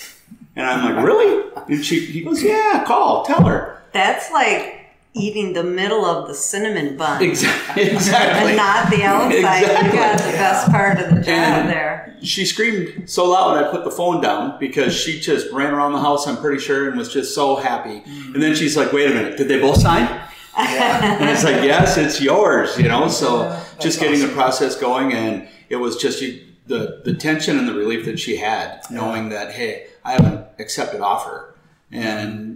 And 0.56 0.66
I'm 0.66 0.94
like, 0.94 1.04
Really? 1.04 1.50
And 1.68 1.84
she, 1.84 2.00
he 2.06 2.22
goes, 2.22 2.42
Yeah, 2.42 2.84
call, 2.86 3.24
tell 3.24 3.44
her. 3.44 3.82
That's 3.92 4.30
like 4.30 4.79
eating 5.12 5.52
the 5.54 5.64
middle 5.64 6.04
of 6.04 6.28
the 6.28 6.34
cinnamon 6.34 6.96
bun 6.96 7.22
Exactly. 7.22 7.82
exactly. 7.90 8.48
and 8.50 8.56
not 8.56 8.90
the 8.90 9.02
outside. 9.02 9.34
Exactly. 9.34 9.86
You 9.90 9.96
got 9.96 10.18
the 10.18 10.32
best 10.32 10.70
part 10.70 10.98
of 11.00 11.10
the 11.14 11.20
job 11.20 11.28
And- 11.28 11.68
there. 11.68 12.16
She 12.22 12.44
screamed 12.44 13.08
so 13.08 13.30
loud 13.30 13.56
I 13.64 13.70
put 13.70 13.82
the 13.84 13.90
phone 13.90 14.20
down 14.20 14.58
because 14.60 14.94
she 14.94 15.18
just 15.18 15.50
ran 15.52 15.72
around 15.72 15.92
the 15.94 16.00
house, 16.00 16.26
I'm 16.26 16.36
pretty 16.36 16.60
sure, 16.60 16.86
and 16.88 16.98
was 16.98 17.10
just 17.10 17.34
so 17.34 17.56
happy. 17.56 18.00
Mm. 18.02 18.34
And 18.34 18.42
then 18.42 18.54
she's 18.54 18.76
like, 18.76 18.92
Wait 18.92 19.10
a 19.10 19.14
minute, 19.14 19.38
did 19.38 19.48
they 19.48 19.58
both 19.58 19.80
sign? 19.80 20.06
And 20.54 21.30
it's 21.30 21.44
like, 21.44 21.64
Yes, 21.64 21.96
it's 21.96 22.20
yours, 22.20 22.76
you 22.78 22.88
know? 22.88 23.08
So 23.08 23.48
that's 23.48 23.74
just 23.76 24.00
getting 24.00 24.20
the 24.20 24.28
process 24.28 24.76
going, 24.76 25.14
and 25.14 25.48
it 25.70 25.76
was 25.76 25.96
just 25.96 26.20
you, 26.20 26.44
the, 26.66 27.00
the 27.06 27.14
tension 27.14 27.58
and 27.58 27.66
the 27.66 27.72
relief 27.72 28.04
that 28.04 28.18
she 28.20 28.36
had, 28.36 28.82
knowing 28.90 29.30
that, 29.30 29.52
hey, 29.52 29.86
I 30.04 30.12
have 30.12 30.26
an 30.26 30.44
accepted 30.58 31.00
offer. 31.00 31.54
And 31.90 32.49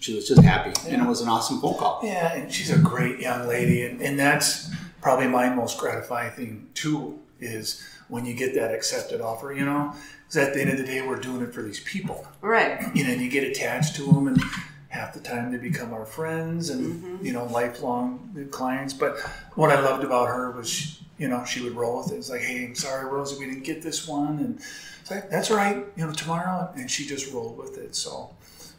she 0.00 0.14
was 0.14 0.26
just 0.26 0.42
happy, 0.42 0.72
and 0.88 1.00
it 1.00 1.06
was 1.06 1.20
an 1.20 1.28
awesome 1.28 1.60
phone 1.60 1.76
call. 1.76 2.00
Yeah, 2.02 2.34
and 2.34 2.52
she's 2.52 2.70
a 2.70 2.78
great 2.78 3.20
young 3.20 3.46
lady, 3.46 3.84
and, 3.84 4.00
and 4.00 4.18
that's 4.18 4.70
probably 5.00 5.28
my 5.28 5.48
most 5.50 5.78
gratifying 5.78 6.32
thing 6.32 6.68
too. 6.74 7.18
Is 7.38 7.86
when 8.08 8.26
you 8.26 8.34
get 8.34 8.54
that 8.54 8.74
accepted 8.74 9.20
offer, 9.20 9.52
you 9.52 9.64
know, 9.64 9.94
because 10.26 10.48
at 10.48 10.54
the 10.54 10.60
end 10.60 10.70
of 10.70 10.78
the 10.78 10.84
day, 10.84 11.06
we're 11.06 11.20
doing 11.20 11.42
it 11.42 11.54
for 11.54 11.62
these 11.62 11.80
people, 11.80 12.26
Right. 12.40 12.94
you 12.94 13.04
know, 13.04 13.10
and 13.10 13.20
you 13.22 13.30
get 13.30 13.44
attached 13.44 13.94
to 13.96 14.04
them, 14.04 14.26
and 14.26 14.42
half 14.88 15.14
the 15.14 15.20
time 15.20 15.52
they 15.52 15.58
become 15.58 15.94
our 15.94 16.04
friends 16.04 16.68
and 16.68 17.02
mm-hmm. 17.02 17.24
you 17.24 17.32
know 17.32 17.44
lifelong 17.46 18.48
clients. 18.50 18.92
But 18.92 19.18
what 19.54 19.70
I 19.70 19.80
loved 19.80 20.02
about 20.04 20.28
her 20.28 20.50
was, 20.50 20.68
she, 20.68 21.06
you 21.18 21.28
know, 21.28 21.44
she 21.44 21.62
would 21.62 21.74
roll 21.76 21.98
with 21.98 22.12
it. 22.12 22.16
It's 22.16 22.30
like, 22.30 22.40
hey, 22.40 22.64
I'm 22.64 22.74
sorry, 22.74 23.06
Rosie, 23.06 23.38
we 23.38 23.44
didn't 23.44 23.64
get 23.64 23.82
this 23.82 24.08
one, 24.08 24.38
and 24.38 24.60
that, 25.10 25.30
that's 25.30 25.50
right, 25.50 25.84
you 25.96 26.06
know, 26.06 26.12
tomorrow, 26.12 26.70
and 26.74 26.90
she 26.90 27.06
just 27.06 27.32
rolled 27.32 27.58
with 27.58 27.76
it. 27.76 27.94
So, 27.94 28.30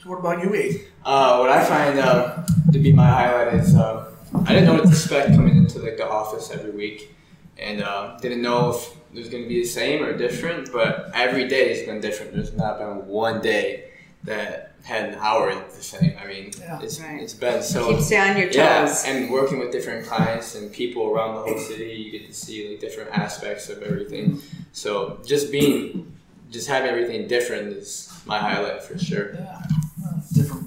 so 0.02 0.10
what 0.10 0.20
about 0.20 0.44
you, 0.44 0.54
Abe? 0.54 0.82
Uh, 1.06 1.38
what 1.38 1.50
I 1.50 1.64
find 1.66 2.00
uh, 2.00 2.44
to 2.72 2.80
be 2.80 2.92
my 2.94 3.08
highlight 3.08 3.54
is 3.56 3.76
uh, 3.76 4.12
I 4.46 4.54
didn't 4.54 4.66
know 4.66 4.74
what 4.76 4.84
to 4.84 4.90
expect 4.90 5.30
coming 5.36 5.58
into 5.58 5.80
like 5.80 5.98
the 5.98 6.08
office 6.10 6.52
every 6.52 6.72
week, 6.72 7.14
and 7.58 7.82
uh, 7.84 8.18
didn't 8.20 8.42
know 8.42 8.72
if 8.72 8.90
it 9.14 9.20
was 9.20 9.30
going 9.30 9.44
to 9.44 9.50
be 9.50 9.62
the 9.62 9.68
same 9.68 10.04
or 10.04 10.18
different. 10.18 10.72
But 10.72 11.12
every 11.14 11.48
day 11.48 11.76
has 11.76 11.86
been 11.86 12.00
different. 12.00 12.34
There's 12.34 12.54
not 12.54 12.78
been 12.80 13.08
one 13.08 13.42
day 13.42 13.90
that 14.24 14.74
had 14.84 15.10
an 15.10 15.16
hour 15.20 15.54
the 15.54 15.84
same. 15.84 16.16
I 16.22 16.26
mean, 16.28 16.52
Yeah. 16.60 16.80
it's 16.82 17.00
Right. 17.00 17.22
it's 17.22 17.34
been 17.34 17.62
so 17.62 17.90
Keeps 17.96 18.10
you 18.12 18.18
on 18.18 18.38
your 18.38 18.48
toes. 18.48 18.56
yeah, 18.56 19.04
and 19.08 19.30
working 19.32 19.60
with 19.60 19.72
different 19.72 20.08
clients 20.08 20.56
and 20.56 20.72
people 20.72 21.08
around 21.12 21.36
the 21.36 21.42
whole 21.42 21.58
city, 21.60 21.92
you 21.94 22.12
get 22.12 22.28
to 22.28 22.34
see 22.34 22.68
like 22.70 22.80
different 22.80 23.12
aspects 23.12 23.70
of 23.70 23.84
everything. 23.84 24.40
So 24.74 25.20
just 25.26 25.52
being, 25.52 26.12
just 26.50 26.68
having 26.68 26.90
everything 26.90 27.28
different 27.28 27.74
is 27.74 28.12
my 28.26 28.40
highlight 28.40 28.82
for 28.84 28.98
sure. 28.98 29.34
Yeah, 29.34 29.42
well, 29.44 29.62
different 29.62 29.81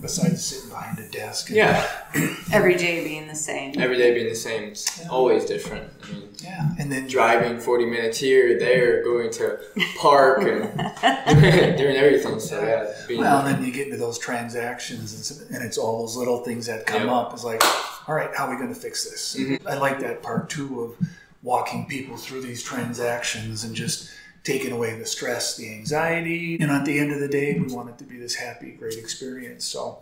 besides 0.05 0.45
sitting 0.45 0.69
behind 0.69 0.99
a 0.99 1.09
desk. 1.09 1.49
and- 1.49 1.57
Yeah, 1.57 1.91
Every 2.53 2.77
day 2.77 3.03
being 3.05 3.27
the 3.27 3.35
same. 3.35 3.81
every 3.81 3.97
day 3.97 4.13
being 4.13 4.29
the 4.29 4.35
same, 4.35 4.65
it's 4.65 5.01
Yeah. 5.01 5.09
always 5.09 5.47
different. 5.47 5.91
I 6.05 6.13
mean, 6.13 6.29
yeah, 6.43 6.69
and 6.79 6.93
then 6.93 7.07
driving 7.09 7.59
forty 7.59 7.87
minutes 7.87 8.19
here, 8.19 8.59
there, 8.59 9.03
going 9.03 9.31
to 9.41 9.59
park 9.99 10.41
and 10.43 11.41
doing, 11.41 11.77
doing 11.83 11.97
everything. 11.97 12.39
So 12.39 12.63
yeah, 12.63 12.93
being 13.09 13.21
Well, 13.21 13.43
then 13.43 13.65
you 13.65 13.73
get 13.73 13.87
into 13.87 13.97
those 13.99 14.19
transactions, 14.19 15.13
and 15.13 15.21
it's, 15.21 15.31
and 15.55 15.65
it's 15.65 15.79
all 15.79 16.01
those 16.03 16.17
little 16.17 16.45
things 16.45 16.67
that 16.67 16.85
come 16.85 17.05
Yep. 17.05 17.11
up. 17.11 17.33
It's 17.33 17.45
like, 17.45 17.63
all 18.07 18.15
right, 18.15 18.31
how 18.37 18.47
are 18.47 18.51
we 18.51 18.57
going 18.57 18.75
to 18.75 18.79
fix 18.79 19.09
this? 19.11 19.35
Mm-hmm. 19.39 19.67
I 19.67 19.75
like 19.79 20.01
that 20.01 20.23
part 20.23 20.51
too 20.51 20.83
of 20.83 21.09
walking 21.43 21.87
people 21.87 22.17
through 22.19 22.43
these 22.43 22.63
transactions 22.63 23.65
and 23.65 23.75
just 23.75 24.11
taking 24.45 24.73
away 24.73 24.97
the 24.99 25.07
stress, 25.07 25.57
the 25.57 25.73
anxiety. 25.73 26.59
And 26.61 26.71
at 26.71 26.85
the 26.85 26.99
end 26.99 27.13
of 27.13 27.19
the 27.21 27.29
day, 27.29 27.59
we 27.59 27.73
want 27.75 27.89
it 27.89 27.99
to 27.99 28.05
be 28.05 28.19
this 28.19 28.35
happy, 28.35 28.73
great 28.73 28.97
experience. 28.99 29.65
So, 29.65 30.01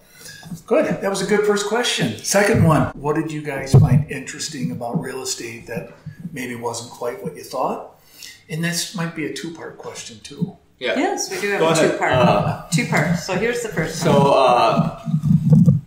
good. 0.67 0.85
That 1.01 1.09
was 1.09 1.23
a 1.23 1.27
good 1.27 1.47
first 1.47 1.67
question. 1.69 2.19
Second 2.19 2.65
one, 2.65 2.89
what 2.89 3.15
did 3.15 3.31
you 3.31 3.41
guys 3.41 3.73
find 3.73 4.11
interesting 4.11 4.73
about 4.73 5.01
real 5.01 5.23
estate 5.23 5.67
that 5.69 5.93
maybe 6.33 6.57
wasn't 6.57 6.91
quite 6.91 7.23
what 7.23 7.37
you 7.37 7.45
thought? 7.45 8.01
And 8.49 8.63
this 8.63 8.95
might 8.97 9.15
be 9.15 9.27
a 9.27 9.33
two 9.33 9.55
part 9.55 9.79
question 9.79 10.19
too. 10.21 10.57
yeah. 10.81 10.99
Yes, 10.99 11.31
we 11.31 11.41
do 11.41 11.51
have 11.53 11.61
Go 11.61 11.71
a 11.71 11.75
two 11.93 11.97
part. 11.97 12.13
Uh, 12.13 12.67
two 12.73 12.87
parts. 12.87 13.25
So 13.25 13.35
here's 13.37 13.63
the 13.63 13.69
first 13.69 14.01
So, 14.01 14.11
one. 14.13 14.33
uh, 14.35 15.09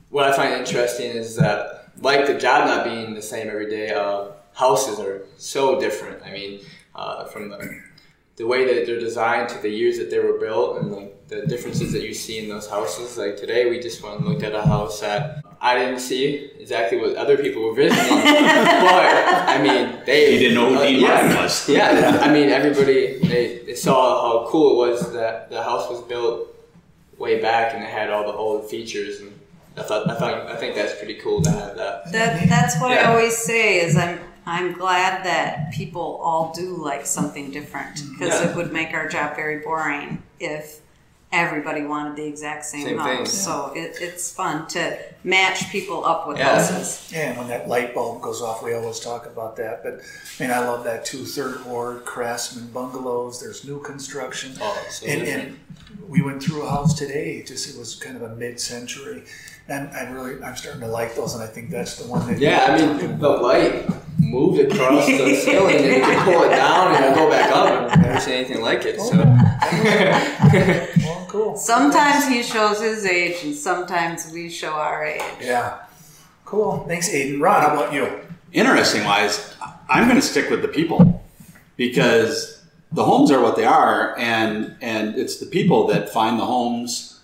what 0.10 0.26
I 0.30 0.36
find 0.36 0.54
interesting 0.54 1.12
is 1.12 1.36
that, 1.36 1.90
like 2.00 2.26
the 2.26 2.38
job 2.38 2.68
not 2.68 2.86
being 2.86 3.14
the 3.14 3.22
same 3.22 3.50
every 3.50 3.70
day, 3.70 3.90
uh, 3.90 4.28
houses 4.54 4.98
are 5.00 5.24
so 5.38 5.78
different. 5.80 6.24
I 6.26 6.32
mean, 6.32 6.62
uh, 6.96 7.26
from 7.26 7.50
the, 7.50 7.82
the 8.38 8.46
way 8.46 8.66
that 8.66 8.86
they're 8.86 9.00
designed 9.00 9.50
to 9.50 9.58
the 9.60 9.70
years 9.70 9.98
that 9.98 10.10
they 10.10 10.20
were 10.20 10.38
built 10.38 10.78
and 10.82 10.92
like 10.92 11.28
the 11.28 11.46
differences 11.48 11.92
that 11.94 12.04
you 12.04 12.14
see 12.14 12.38
in 12.40 12.50
those 12.50 12.70
houses. 12.70 13.18
Like 13.18 13.38
today, 13.38 13.70
we 13.70 13.80
just 13.80 14.04
went 14.04 14.20
and 14.20 14.28
looked 14.28 14.44
at 14.44 14.54
a 14.54 14.62
house 14.62 15.00
that 15.02 15.42
I 15.62 15.80
didn't 15.80 16.00
see 16.00 16.52
exactly 16.60 16.98
what 16.98 17.16
other 17.16 17.38
people 17.38 17.64
were 17.64 17.74
visiting, 17.74 18.18
but 18.18 19.06
I 19.56 19.62
mean, 19.62 20.00
they 20.06 20.34
You 20.34 20.40
didn't 20.40 20.56
know 20.56 20.70
who 20.70 20.76
uh, 20.76 20.84
Dean 20.84 21.00
yeah. 21.00 21.08
Martin 21.08 21.38
was. 21.38 21.70
Yeah, 21.78 22.20
I 22.22 22.32
mean, 22.32 22.50
everybody 22.50 23.20
they, 23.20 23.60
they 23.66 23.76
saw 23.76 24.44
how 24.44 24.50
cool 24.50 24.84
it 24.84 24.90
was 24.90 25.14
that 25.14 25.50
the 25.50 25.64
house 25.64 25.90
was 25.90 26.02
built 26.02 26.50
way 27.18 27.42
back 27.42 27.74
and 27.74 27.84
it 27.84 27.90
had 27.90 28.10
all 28.10 28.24
the 28.24 28.38
old 28.38 28.70
features, 28.70 29.22
and 29.22 29.32
I 29.78 29.84
thought 29.84 30.10
I 30.10 30.16
thought 30.16 30.48
I 30.48 30.58
think 30.58 30.76
that's 30.76 30.96
pretty 30.98 31.16
cool 31.16 31.42
to 31.42 31.52
have 31.52 31.76
that. 31.78 32.12
That, 32.12 32.50
that's 32.50 32.80
what 32.82 32.92
I 32.92 33.04
always 33.06 33.38
say 33.38 33.80
is 33.80 33.96
I'm 33.96 34.20
I'm 34.46 34.74
glad 34.74 35.26
that 35.26 35.74
people 35.74 36.20
all 36.24 36.54
do 36.54 36.76
like 36.78 37.06
something 37.06 37.52
different 37.52 38.02
because 38.12 38.40
Yeah. 38.42 38.50
it 38.52 38.56
would 38.56 38.72
make 38.72 38.94
our 38.94 39.08
job 39.08 39.36
very 39.36 39.60
boring 39.60 40.22
if 40.40 40.82
everybody 41.36 41.84
wanted 41.84 42.16
the 42.16 42.26
exact 42.26 42.66
same, 42.66 42.86
Same 42.86 42.98
house. 42.98 43.18
thing. 43.18 43.26
So 43.28 43.72
it, 43.76 43.98
it's 44.02 44.32
fun 44.32 44.68
to 44.70 44.98
match 45.24 45.70
people 45.72 46.04
up 46.06 46.28
with 46.28 46.38
Yeah. 46.38 46.56
houses. 46.56 47.10
Yeah, 47.12 47.30
and 47.30 47.38
when 47.38 47.48
that 47.50 47.68
light 47.68 47.94
bulb 47.94 48.22
goes 48.22 48.42
off, 48.42 48.62
we 48.64 48.74
always 48.74 49.00
talk 49.00 49.26
about 49.26 49.56
that. 49.58 49.84
But 49.84 50.02
I 50.40 50.44
mean, 50.44 50.52
I 50.52 50.60
love 50.68 50.84
that 50.84 51.06
two 51.06 51.24
third 51.26 51.46
Third 51.46 51.66
ward, 51.68 52.06
Craftsman 52.06 52.68
bungalows. 52.74 53.40
There's 53.40 53.64
new 53.66 53.80
construction, 53.82 54.54
Oh, 54.60 54.86
so 54.90 55.06
and, 55.06 55.22
and 55.28 55.60
we 56.08 56.24
went 56.24 56.42
through 56.42 56.64
a 56.64 56.70
house 56.70 56.94
today. 56.98 57.44
Just 57.44 57.70
it 57.70 57.78
was 57.78 57.94
kind 57.94 58.16
of 58.16 58.24
a 58.24 58.36
mid-century, 58.36 59.26
and 59.68 59.90
I 59.90 60.10
really 60.10 60.42
I'm 60.44 60.56
starting 60.56 60.82
to 60.82 60.88
like 60.88 61.14
those, 61.16 61.36
and 61.36 61.44
I 61.44 61.48
think 61.48 61.70
that's 61.70 61.98
the 61.98 62.08
one 62.10 62.26
that 62.28 62.40
Yeah, 62.40 62.66
I 62.68 62.78
mean 62.98 63.20
the 63.20 63.30
light 63.30 63.88
moved 64.18 64.60
across 64.60 65.06
the 65.06 65.36
ceiling 65.46 65.76
and 65.76 65.86
you 65.86 66.02
can 66.02 66.24
pull 66.26 66.44
it 66.46 66.50
down 66.56 66.96
and 66.96 67.06
it'll 67.06 67.26
go 67.26 67.30
back 67.30 67.52
up. 67.52 67.92
I've 67.92 68.02
never 68.02 68.20
seen 68.20 68.34
anything 68.34 68.62
like 68.64 68.84
it. 68.86 69.00
So 69.00 69.18
well, 69.18 69.38
oh. 69.62 70.88
cool. 71.36 71.58
Sometimes 71.58 72.28
he 72.28 72.44
shows 72.44 72.82
his 72.82 73.06
age 73.06 73.44
and 73.44 73.54
sometimes 73.54 74.32
we 74.32 74.50
show 74.50 74.74
our 74.74 75.06
age. 75.06 75.22
Yeah, 75.42 75.80
cool. 76.46 76.86
Thanks, 76.88 77.10
Aiden. 77.10 77.42
Rod, 77.42 77.62
how 77.62 77.74
about 77.76 77.94
you? 77.94 78.22
Interesting 78.54 79.04
wise, 79.04 79.54
I'm 79.90 80.06
going 80.06 80.20
to 80.20 80.26
stick 80.26 80.50
with 80.50 80.62
the 80.62 80.68
people 80.68 81.24
because 81.76 82.64
the 82.92 83.04
homes 83.04 83.32
are 83.32 83.42
what 83.42 83.56
they 83.58 83.66
are, 83.66 84.18
and 84.18 84.76
and 84.82 85.16
it's 85.16 85.40
the 85.40 85.46
people 85.46 85.88
that 85.88 86.10
find 86.10 86.40
the 86.40 86.46
homes, 86.46 87.20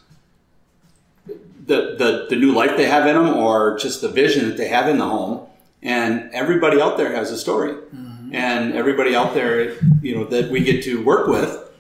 the 1.26 1.96
the, 1.98 2.28
the 2.30 2.36
new 2.36 2.52
life 2.52 2.76
they 2.76 2.88
have 2.88 3.08
in 3.08 3.16
them, 3.16 3.34
or 3.34 3.78
just 3.78 4.02
the 4.02 4.10
vision 4.10 4.50
that 4.50 4.58
they 4.58 4.68
have 4.68 4.90
in 4.90 4.98
the 4.98 5.08
home. 5.08 5.48
And 5.84 6.30
everybody 6.32 6.80
out 6.80 6.98
there 6.98 7.16
has 7.16 7.32
a 7.32 7.38
story, 7.38 7.74
mm-hmm. 7.74 8.36
and 8.36 8.74
everybody 8.74 9.16
out 9.16 9.34
there, 9.34 9.78
you 10.04 10.16
know, 10.16 10.26
that 10.26 10.52
we 10.52 10.64
get 10.64 10.84
to 10.84 11.04
work 11.04 11.28
with, 11.28 11.71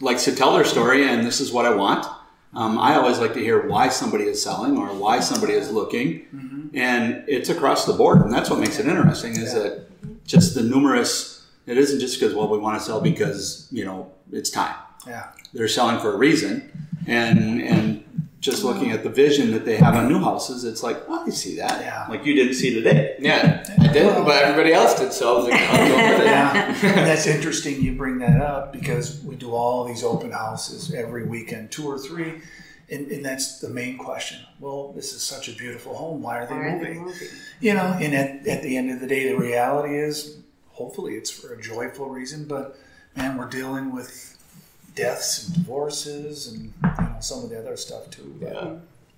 likes 0.00 0.24
to 0.24 0.34
tell 0.34 0.54
their 0.54 0.64
story, 0.64 1.06
and 1.08 1.26
this 1.26 1.40
is 1.40 1.52
what 1.52 1.66
I 1.66 1.74
want. 1.74 2.06
Um, 2.52 2.78
I 2.78 2.96
always 2.96 3.18
like 3.18 3.34
to 3.34 3.40
hear 3.40 3.66
why 3.68 3.88
somebody 3.90 4.24
is 4.24 4.42
selling 4.42 4.76
or 4.76 4.88
why 4.88 5.20
somebody 5.20 5.52
is 5.52 5.70
looking, 5.70 6.26
and 6.74 7.22
it's 7.28 7.48
across 7.48 7.84
the 7.86 7.92
board, 7.92 8.22
and 8.22 8.32
that's 8.32 8.50
what 8.50 8.58
makes 8.58 8.78
it 8.78 8.86
interesting. 8.86 9.32
Is 9.36 9.54
that 9.54 9.86
just 10.26 10.54
the 10.54 10.62
numerous? 10.62 11.46
It 11.66 11.78
isn't 11.78 12.00
just 12.00 12.18
because 12.18 12.34
well 12.34 12.48
we 12.48 12.58
want 12.58 12.78
to 12.78 12.84
sell 12.84 13.00
because 13.00 13.68
you 13.70 13.84
know 13.84 14.10
it's 14.32 14.50
time. 14.50 14.74
Yeah, 15.06 15.28
They're 15.52 15.68
selling 15.68 16.00
for 16.00 16.12
a 16.12 16.16
reason, 16.16 16.70
and 17.06 17.62
and 17.62 18.04
just 18.40 18.64
looking 18.64 18.90
at 18.90 19.02
the 19.02 19.10
vision 19.10 19.50
that 19.52 19.66
they 19.66 19.76
have 19.76 19.94
on 19.94 20.08
new 20.08 20.18
houses, 20.18 20.64
it's 20.64 20.82
like 20.82 21.02
oh, 21.08 21.24
I 21.26 21.30
see 21.30 21.56
that. 21.56 21.80
Yeah. 21.80 22.06
Like 22.08 22.24
you 22.24 22.34
didn't 22.34 22.54
see 22.54 22.74
today. 22.74 23.16
yeah, 23.18 23.64
I 23.78 23.92
didn't, 23.92 24.24
but 24.24 24.42
everybody 24.42 24.72
else 24.72 24.98
did. 24.98 25.12
So 25.12 25.34
I 25.34 25.38
was 25.38 25.48
like, 25.50 25.60
I'll 25.60 25.88
go 25.88 25.96
with 25.96 26.20
it. 26.20 26.26
yeah. 26.26 26.64
and 26.98 27.06
that's 27.06 27.26
interesting 27.26 27.82
you 27.82 27.92
bring 27.92 28.18
that 28.18 28.40
up 28.40 28.72
because 28.72 29.22
we 29.22 29.36
do 29.36 29.52
all 29.52 29.84
these 29.84 30.02
open 30.02 30.30
houses 30.30 30.92
every 30.94 31.24
weekend, 31.24 31.70
two 31.70 31.86
or 31.86 31.98
three. 31.98 32.40
And, 32.92 33.08
and 33.12 33.24
that's 33.24 33.60
the 33.60 33.68
main 33.68 33.98
question. 33.98 34.40
Well, 34.58 34.92
this 34.92 35.12
is 35.12 35.22
such 35.22 35.48
a 35.48 35.52
beautiful 35.52 35.94
home. 35.94 36.22
Why 36.22 36.38
are 36.38 36.46
they 36.46 36.54
Why 36.54 36.60
are 36.60 36.70
they 36.72 36.94
moving? 36.94 37.04
moving? 37.04 37.28
You 37.60 37.74
know, 37.74 37.96
and 38.00 38.14
at, 38.14 38.48
at 38.48 38.62
the 38.64 38.76
end 38.76 38.90
of 38.90 38.98
the 38.98 39.06
day, 39.06 39.28
the 39.28 39.36
reality 39.36 39.96
is 39.96 40.38
hopefully 40.70 41.14
it's 41.14 41.30
for 41.30 41.52
a 41.52 41.60
joyful 41.62 42.08
reason, 42.08 42.46
but 42.46 42.76
man, 43.14 43.36
we're 43.36 43.48
dealing 43.48 43.94
with 43.94 44.39
deaths 45.00 45.46
and 45.46 45.54
divorces 45.54 46.48
and 46.48 46.64
you 46.64 46.72
know, 46.82 47.16
some 47.20 47.44
of 47.44 47.50
the 47.50 47.58
other 47.58 47.76
stuff 47.76 48.10
too. 48.10 48.34
But, 48.40 48.52
Yeah. 48.52 48.68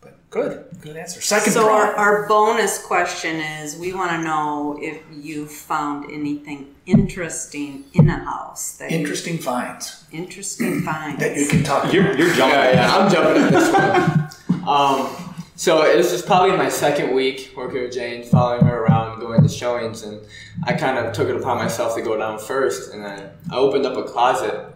but 0.00 0.30
good, 0.30 0.64
good 0.80 0.96
answer. 0.96 1.20
Second 1.20 1.52
So 1.52 1.70
our, 1.70 1.94
our 1.94 2.26
bonus 2.28 2.84
question 2.84 3.36
is 3.36 3.76
we 3.76 3.92
want 3.92 4.10
to 4.12 4.18
know 4.22 4.78
if 4.80 5.00
you 5.12 5.46
found 5.46 6.10
anything 6.10 6.74
interesting 6.86 7.84
in 7.94 8.08
a 8.08 8.18
house 8.24 8.72
that 8.78 8.90
you- 8.90 8.98
interesting 8.98 9.38
finds 9.38 10.04
interesting 10.12 10.82
finds. 10.88 11.20
that 11.20 11.36
you 11.36 11.46
can 11.46 11.62
talk 11.62 11.92
You're, 11.92 12.16
you're 12.16 12.34
jumping. 12.34 12.58
Yeah, 12.58 12.72
yeah, 12.72 12.96
I'm 12.96 13.10
jumping 13.10 13.42
at 13.42 13.50
this 13.52 13.72
one. 13.72 14.28
Um, 14.62 15.08
so 15.56 15.82
this 15.82 16.12
is 16.12 16.22
probably 16.22 16.56
my 16.56 16.68
second 16.68 17.14
week 17.16 17.52
working 17.56 17.82
with 17.82 17.92
Jane, 17.92 18.22
following 18.22 18.64
her 18.64 18.84
around, 18.84 19.18
going 19.18 19.42
to 19.42 19.48
showings, 19.48 20.04
and 20.04 20.20
I 20.64 20.72
kind 20.74 20.98
of 20.98 21.12
took 21.12 21.28
it 21.28 21.34
upon 21.34 21.56
myself 21.58 21.96
to 21.96 22.02
go 22.02 22.16
down 22.16 22.38
first, 22.38 22.92
and 22.94 23.04
then 23.04 23.28
I 23.50 23.56
opened 23.56 23.86
up 23.86 23.96
a 23.96 24.04
closet, 24.04 24.71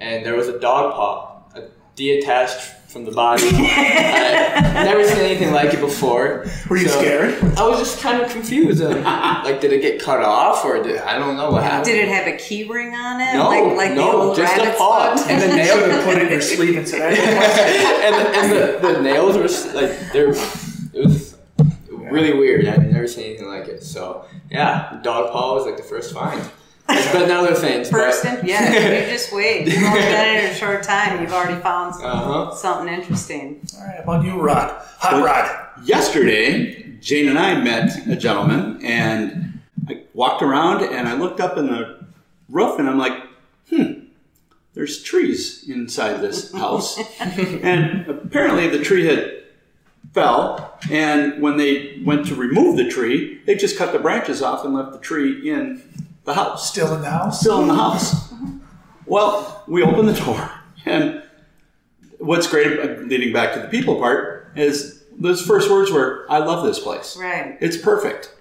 and 0.00 0.24
there 0.24 0.34
was 0.34 0.48
a 0.48 0.58
dog 0.58 0.94
paw, 0.94 1.42
a 1.54 1.62
detached 1.94 2.60
from 2.90 3.04
the 3.04 3.12
body. 3.12 3.44
I've 3.54 4.84
never 4.84 5.04
seen 5.06 5.18
anything 5.18 5.52
like 5.52 5.72
it 5.72 5.78
before. 5.80 6.46
Were 6.68 6.76
you 6.76 6.88
So 6.88 6.98
scared? 7.00 7.34
I 7.56 7.68
was 7.68 7.78
just 7.78 8.00
kind 8.00 8.20
of 8.20 8.30
confused. 8.32 8.80
and, 8.82 9.04
like, 9.44 9.60
did 9.60 9.72
it 9.72 9.80
get 9.82 10.00
cut 10.02 10.20
off, 10.22 10.64
or 10.64 10.82
did 10.82 10.98
I 10.98 11.16
don't 11.18 11.36
know 11.36 11.50
what 11.52 11.62
happened? 11.62 11.84
Did 11.84 11.98
it 12.02 12.08
have 12.08 12.26
a 12.26 12.36
key 12.36 12.64
ring 12.64 12.94
on 12.94 13.20
it? 13.20 13.34
No, 13.34 13.48
like 13.48 13.76
like 13.76 13.88
the 13.90 13.94
no, 13.96 14.22
old 14.22 14.36
just 14.36 14.56
a 14.56 14.72
paw, 14.76 15.14
spot? 15.16 15.30
and 15.30 15.40
the 15.42 15.46
You 15.48 15.56
nail 15.56 15.78
should 15.78 16.04
put 16.04 16.16
it 16.16 16.22
in 16.24 16.30
your 16.32 16.40
sleeve 16.40 16.76
and 16.76 16.88
said, 16.88 17.12
and 17.14 18.14
the, 18.14 18.38
and 18.38 18.52
the, 18.84 18.88
the 18.94 19.02
nails 19.02 19.36
were 19.36 19.44
like 19.80 20.12
they're 20.12 20.30
it 20.30 21.04
was 21.06 21.36
really 21.88 22.36
weird. 22.36 22.66
I've 22.66 22.84
never 22.90 23.06
seen 23.06 23.26
anything 23.26 23.46
like 23.48 23.68
it. 23.68 23.84
So 23.84 24.24
yeah, 24.50 24.98
dog 25.04 25.30
paw 25.32 25.54
was 25.54 25.64
like 25.66 25.76
the 25.76 25.82
first 25.84 26.12
find. 26.12 26.42
There's 26.94 27.12
been 27.12 27.30
other 27.30 27.54
things. 27.54 27.88
First, 27.90 28.24
but, 28.24 28.40
in, 28.40 28.46
yeah, 28.46 28.72
you 29.04 29.10
just 29.12 29.32
wait. 29.32 29.66
You've 29.66 29.82
only 29.82 30.00
done 30.00 30.28
it 30.28 30.44
in 30.44 30.50
a 30.50 30.54
short 30.54 30.82
time. 30.82 31.20
You've 31.20 31.32
already 31.32 31.60
found 31.60 31.94
Uh-huh. 32.02 32.54
something 32.54 32.92
interesting. 32.92 33.60
All 33.78 33.86
right, 33.86 33.96
how 33.96 34.02
about 34.02 34.24
you, 34.24 34.40
Rod? 34.40 34.70
Hot 34.98 35.24
Rod. 35.24 35.86
Yesterday, 35.86 36.96
Jane 37.00 37.28
and 37.28 37.38
I 37.38 37.60
met 37.60 38.06
a 38.08 38.16
gentleman, 38.16 38.80
and 38.84 39.60
I 39.88 40.02
walked 40.14 40.42
around 40.42 40.82
and 40.84 41.08
I 41.08 41.14
looked 41.14 41.40
up 41.40 41.56
in 41.56 41.66
the 41.66 42.04
roof, 42.48 42.78
and 42.78 42.88
I'm 42.88 42.98
like, 42.98 43.14
hmm, 43.70 43.92
there's 44.74 45.02
trees 45.02 45.68
inside 45.68 46.20
this 46.20 46.52
house, 46.64 46.98
and 47.20 48.06
apparently 48.08 48.68
the 48.68 48.82
tree 48.84 49.06
had 49.06 49.32
fell. 50.12 50.78
And 50.90 51.40
when 51.40 51.56
they 51.56 52.00
went 52.04 52.26
to 52.26 52.34
remove 52.34 52.76
the 52.76 52.88
tree, 52.90 53.40
they 53.46 53.54
just 53.54 53.78
cut 53.78 53.92
the 53.92 53.98
branches 53.98 54.42
off 54.42 54.64
and 54.64 54.74
left 54.74 54.92
the 54.92 54.98
tree 54.98 55.48
in 55.50 55.82
the 56.24 56.34
house, 56.34 56.70
Still 56.70 56.94
in 56.94 57.02
the 57.02 57.10
house? 57.10 57.40
still 57.40 57.62
in 57.62 57.68
the 57.68 57.74
house. 57.74 58.32
Well, 59.06 59.64
we 59.66 59.82
opened 59.82 60.08
the 60.08 60.12
door, 60.14 60.50
and 60.86 61.22
what's 62.18 62.46
great, 62.46 62.78
uh, 62.78 63.00
leading 63.02 63.32
back 63.32 63.54
to 63.54 63.60
the 63.60 63.68
people 63.68 63.96
part, 63.96 64.52
is 64.54 65.02
those 65.18 65.42
first 65.42 65.70
words 65.70 65.90
were, 65.90 66.26
"I 66.28 66.38
love 66.38 66.64
this 66.64 66.78
place. 66.78 67.16
Right. 67.18 67.56
It's 67.60 67.76
perfect." 67.76 68.34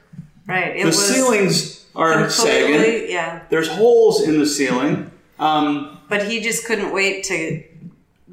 Right. 0.47 0.75
It 0.75 0.81
the 0.81 0.85
was 0.87 0.97
ceilings 1.15 1.85
are 1.95 2.29
sagging. 2.29 3.09
Yeah. 3.09 3.41
There's 3.49 3.67
holes 3.67 4.21
in 4.21 4.39
the 4.39 4.45
ceiling. 4.45 5.11
Um, 5.39 5.97
But 6.09 6.23
he 6.27 6.39
just 6.41 6.65
couldn't 6.65 6.91
wait 6.93 7.23
to 7.25 7.63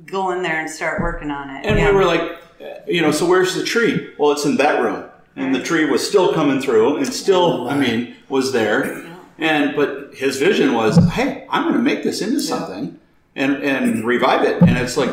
go 0.06 0.30
in 0.30 0.42
there 0.42 0.60
and 0.60 0.70
start 0.70 1.00
working 1.00 1.30
on 1.30 1.50
it. 1.50 1.64
and 1.66 1.78
yeah. 1.78 1.90
we 1.90 1.96
were 1.96 2.04
like, 2.04 2.20
uh, 2.60 2.64
you 2.86 3.00
know, 3.02 3.10
so 3.12 3.26
where's 3.26 3.54
the 3.54 3.62
tree? 3.64 4.10
Well, 4.18 4.32
it's 4.32 4.44
in 4.44 4.56
that 4.58 4.82
room. 4.82 5.04
And 5.36 5.54
the 5.54 5.62
tree 5.62 5.84
was 5.84 6.06
still 6.06 6.32
coming 6.32 6.60
through 6.60 6.96
and 6.96 7.12
still, 7.12 7.68
I 7.68 7.76
mean, 7.76 8.16
was 8.30 8.52
there. 8.52 9.02
And, 9.38 9.76
but 9.76 10.14
his 10.14 10.38
vision 10.38 10.74
was, 10.74 10.96
hey, 11.12 11.46
I'm 11.50 11.64
going 11.64 11.74
to 11.74 11.82
make 11.82 12.02
this 12.02 12.22
into 12.22 12.40
something 12.40 12.98
and, 13.34 13.56
and 13.62 14.04
revive 14.04 14.44
it. 14.44 14.62
And 14.62 14.78
it's 14.78 14.96
like, 14.96 15.10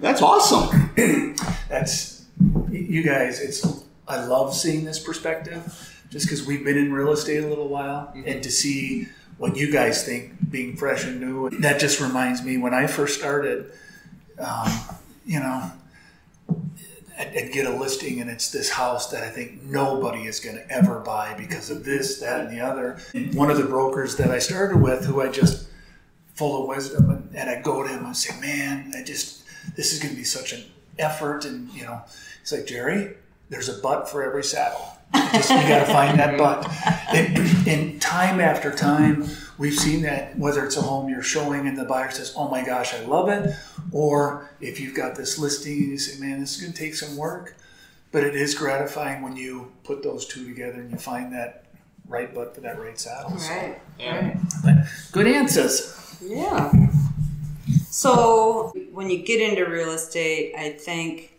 that's 0.00 0.22
awesome. 0.22 0.92
That's 1.68 2.24
you 2.70 3.02
guys. 3.02 3.40
It's 3.40 3.84
I 4.06 4.24
love 4.24 4.54
seeing 4.54 4.84
this 4.84 4.98
perspective, 4.98 6.04
just 6.10 6.26
because 6.26 6.46
we've 6.46 6.64
been 6.64 6.76
in 6.76 6.92
real 6.92 7.12
estate 7.12 7.42
a 7.42 7.46
little 7.46 7.68
while, 7.68 8.12
and 8.14 8.42
to 8.42 8.50
see 8.50 9.08
what 9.38 9.56
you 9.56 9.72
guys 9.72 10.04
think, 10.04 10.50
being 10.50 10.76
fresh 10.76 11.04
and 11.04 11.20
new. 11.20 11.50
That 11.60 11.80
just 11.80 12.00
reminds 12.00 12.42
me 12.42 12.58
when 12.58 12.74
I 12.74 12.86
first 12.86 13.18
started. 13.18 13.72
Um, 14.38 14.70
you 15.24 15.40
know, 15.40 15.72
I'd, 17.18 17.36
I'd 17.36 17.52
get 17.52 17.66
a 17.66 17.70
listing, 17.70 18.20
and 18.20 18.30
it's 18.30 18.50
this 18.50 18.70
house 18.70 19.10
that 19.10 19.22
I 19.22 19.28
think 19.28 19.62
nobody 19.62 20.26
is 20.26 20.40
going 20.40 20.56
to 20.56 20.70
ever 20.70 21.00
buy 21.00 21.34
because 21.34 21.70
of 21.70 21.84
this, 21.84 22.20
that, 22.20 22.40
and 22.40 22.56
the 22.56 22.60
other. 22.60 22.98
And 23.14 23.34
one 23.34 23.50
of 23.50 23.56
the 23.56 23.64
brokers 23.64 24.16
that 24.16 24.30
I 24.30 24.38
started 24.38 24.80
with, 24.80 25.04
who 25.04 25.20
I 25.20 25.28
just 25.28 25.68
full 26.34 26.62
of 26.62 26.68
wisdom, 26.68 27.10
and, 27.10 27.34
and 27.34 27.50
I 27.50 27.60
go 27.60 27.82
to 27.82 27.88
him 27.88 28.04
and 28.04 28.16
say, 28.16 28.38
"Man, 28.40 28.92
I 28.96 29.02
just 29.02 29.42
this 29.74 29.92
is 29.92 30.00
going 30.00 30.12
to 30.12 30.16
be 30.16 30.24
such 30.24 30.52
an 30.52 30.64
effort." 30.98 31.44
And 31.44 31.70
you 31.72 31.84
know, 31.84 32.02
he's 32.40 32.52
like, 32.52 32.66
"Jerry, 32.66 33.14
there's 33.48 33.68
a 33.68 33.80
butt 33.80 34.08
for 34.08 34.22
every 34.22 34.44
saddle. 34.44 34.92
You 35.14 35.22
got 35.22 35.86
to 35.86 35.92
find 35.92 36.18
that 36.18 36.36
butt." 36.36 36.68
And, 37.14 37.38
and 37.66 38.00
time 38.00 38.40
after 38.40 38.72
time, 38.72 39.28
we've 39.58 39.74
seen 39.78 40.02
that 40.02 40.38
whether 40.38 40.64
it's 40.64 40.76
a 40.76 40.82
home 40.82 41.08
you're 41.08 41.22
showing 41.22 41.66
and 41.66 41.76
the 41.78 41.84
buyer 41.84 42.10
says, 42.10 42.32
"Oh 42.36 42.48
my 42.48 42.64
gosh, 42.64 42.94
I 42.94 43.00
love 43.04 43.28
it," 43.28 43.54
or 43.92 44.48
if 44.60 44.80
you've 44.80 44.94
got 44.94 45.16
this 45.16 45.38
listing 45.38 45.78
and 45.78 45.90
you 45.92 45.98
say, 45.98 46.20
"Man, 46.20 46.40
this 46.40 46.56
is 46.56 46.60
going 46.60 46.72
to 46.72 46.78
take 46.78 46.94
some 46.94 47.16
work," 47.16 47.56
but 48.12 48.24
it 48.24 48.34
is 48.36 48.54
gratifying 48.54 49.22
when 49.22 49.36
you 49.36 49.72
put 49.84 50.02
those 50.02 50.26
two 50.26 50.46
together 50.46 50.80
and 50.80 50.90
you 50.90 50.98
find 50.98 51.32
that 51.32 51.64
right 52.08 52.32
butt 52.34 52.54
for 52.54 52.60
that 52.60 52.80
right 52.80 52.98
saddle. 52.98 53.36
So, 53.38 53.52
Right. 53.52 53.78
Yeah. 53.98 54.32
Right. 54.64 54.86
good 55.12 55.26
answers. 55.26 55.92
Yeah. 56.22 56.72
So 57.90 58.72
when 58.92 59.10
you 59.10 59.22
get 59.24 59.40
into 59.40 59.64
real 59.68 59.90
estate, 59.90 60.54
I 60.56 60.70
think 60.70 61.38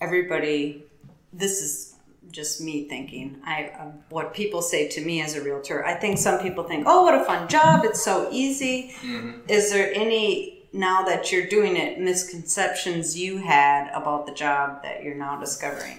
everybody. 0.00 0.84
This 1.32 1.60
is 1.62 1.94
just 2.30 2.60
me 2.60 2.88
thinking. 2.88 3.40
I 3.44 3.70
um, 3.78 3.92
what 4.10 4.34
people 4.34 4.62
say 4.62 4.88
to 4.88 5.00
me 5.04 5.20
as 5.22 5.34
a 5.34 5.42
realtor. 5.42 5.84
I 5.84 5.94
think 5.94 6.18
some 6.18 6.38
people 6.40 6.64
think, 6.64 6.84
"Oh, 6.86 7.02
what 7.04 7.14
a 7.14 7.24
fun 7.24 7.48
job! 7.48 7.84
It's 7.84 8.02
so 8.02 8.28
easy." 8.30 8.94
Is 9.48 9.70
there 9.72 9.92
any 9.94 10.64
now 10.72 11.02
that 11.04 11.32
you're 11.32 11.46
doing 11.46 11.76
it 11.76 11.98
misconceptions 11.98 13.18
you 13.18 13.38
had 13.38 13.90
about 13.94 14.26
the 14.26 14.32
job 14.32 14.82
that 14.82 15.02
you're 15.02 15.14
now 15.14 15.38
discovering? 15.40 15.98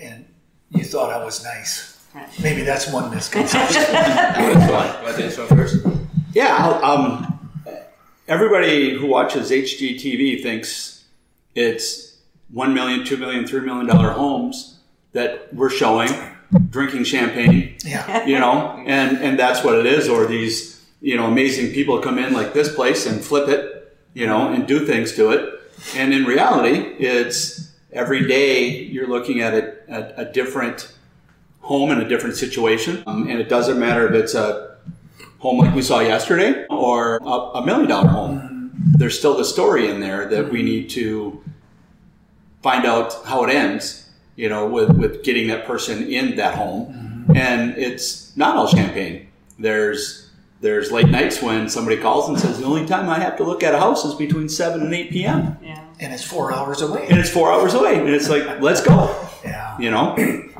And 0.00 0.24
you 0.70 0.84
thought 0.84 1.10
I 1.10 1.24
was 1.24 1.44
nice. 1.44 1.94
Right. 2.14 2.28
Maybe 2.42 2.62
that's 2.62 2.90
one 2.90 3.10
misconception. 3.10 3.82
Want 3.94 5.06
to 5.06 5.12
take 5.12 5.16
this 5.16 5.38
one 5.38 5.48
first? 5.48 5.84
Yeah, 6.32 6.56
I'll- 6.58 6.84
um, 6.84 7.34
everybody 8.26 8.94
who 8.96 9.06
watches 9.06 9.50
HGTV 9.50 10.42
thinks 10.42 11.04
it's 11.54 12.16
one 12.50 12.72
million, 12.74 13.04
two 13.04 13.16
million, 13.18 13.46
three 13.46 13.60
million 13.60 13.86
dollar 13.86 14.10
homes 14.10 14.77
that 15.12 15.52
we're 15.54 15.70
showing, 15.70 16.10
drinking 16.70 17.04
champagne, 17.04 17.76
yeah. 17.84 18.24
you 18.26 18.38
know, 18.38 18.82
and 18.86 19.18
and 19.18 19.38
that's 19.38 19.64
what 19.64 19.74
it 19.78 19.86
is. 19.86 20.08
Or 20.08 20.26
these, 20.26 20.84
you 21.00 21.16
know, 21.16 21.26
amazing 21.26 21.72
people 21.72 21.98
come 22.00 22.18
in 22.18 22.32
like 22.32 22.52
this 22.52 22.74
place 22.74 23.06
and 23.06 23.22
flip 23.22 23.48
it, 23.48 23.96
you 24.14 24.26
know, 24.26 24.52
and 24.52 24.66
do 24.66 24.86
things 24.86 25.14
to 25.16 25.30
it. 25.30 25.60
And 25.94 26.12
in 26.12 26.24
reality, 26.24 26.78
it's 26.98 27.72
every 27.92 28.26
day 28.26 28.68
you're 28.68 29.08
looking 29.08 29.40
at 29.40 29.54
a, 29.54 29.76
a, 29.88 30.22
a 30.22 30.32
different 30.32 30.92
home 31.60 31.90
in 31.90 32.00
a 32.00 32.08
different 32.08 32.36
situation, 32.36 33.02
um, 33.06 33.28
and 33.28 33.40
it 33.40 33.48
doesn't 33.48 33.78
matter 33.78 34.06
if 34.08 34.14
it's 34.14 34.34
a 34.34 34.76
home 35.38 35.58
like 35.58 35.74
we 35.74 35.82
saw 35.82 36.00
yesterday 36.00 36.66
or 36.68 37.16
a, 37.18 37.58
a 37.60 37.66
million 37.66 37.88
dollar 37.88 38.08
home. 38.08 38.72
There's 38.96 39.18
still 39.18 39.36
the 39.36 39.44
story 39.44 39.88
in 39.88 40.00
there 40.00 40.28
that 40.28 40.50
we 40.50 40.62
need 40.62 40.90
to 40.90 41.42
find 42.62 42.84
out 42.84 43.14
how 43.24 43.44
it 43.44 43.50
ends, 43.50 44.07
you 44.38 44.48
know, 44.48 44.68
with, 44.68 44.90
with 44.96 45.24
getting 45.24 45.48
that 45.48 45.66
person 45.66 46.10
in 46.10 46.36
that 46.36 46.54
home. 46.54 46.86
Mm-hmm. 46.86 47.36
And 47.36 47.76
it's 47.76 48.34
not 48.36 48.56
all 48.56 48.68
champagne. 48.68 49.28
There's 49.58 50.30
there's 50.60 50.90
late 50.90 51.08
nights 51.08 51.42
when 51.42 51.68
somebody 51.68 51.96
calls 52.00 52.28
and 52.28 52.38
says 52.38 52.58
the 52.58 52.64
only 52.64 52.86
time 52.86 53.08
I 53.08 53.18
have 53.20 53.36
to 53.36 53.44
look 53.44 53.62
at 53.62 53.74
a 53.74 53.78
house 53.78 54.04
is 54.04 54.14
between 54.14 54.48
seven 54.48 54.80
and 54.82 54.94
eight 54.94 55.10
p.m. 55.10 55.56
Yeah. 55.62 55.84
And 56.00 56.12
it's 56.14 56.24
four 56.24 56.52
hours 56.52 56.80
away. 56.82 57.06
and 57.10 57.18
it's 57.18 57.28
four 57.30 57.52
hours 57.52 57.74
away, 57.74 57.98
and 57.98 58.08
it's 58.08 58.28
like 58.28 58.60
let's 58.68 58.80
go, 58.80 59.14
Yeah. 59.44 59.76
you 59.78 59.90
know. 59.90 60.16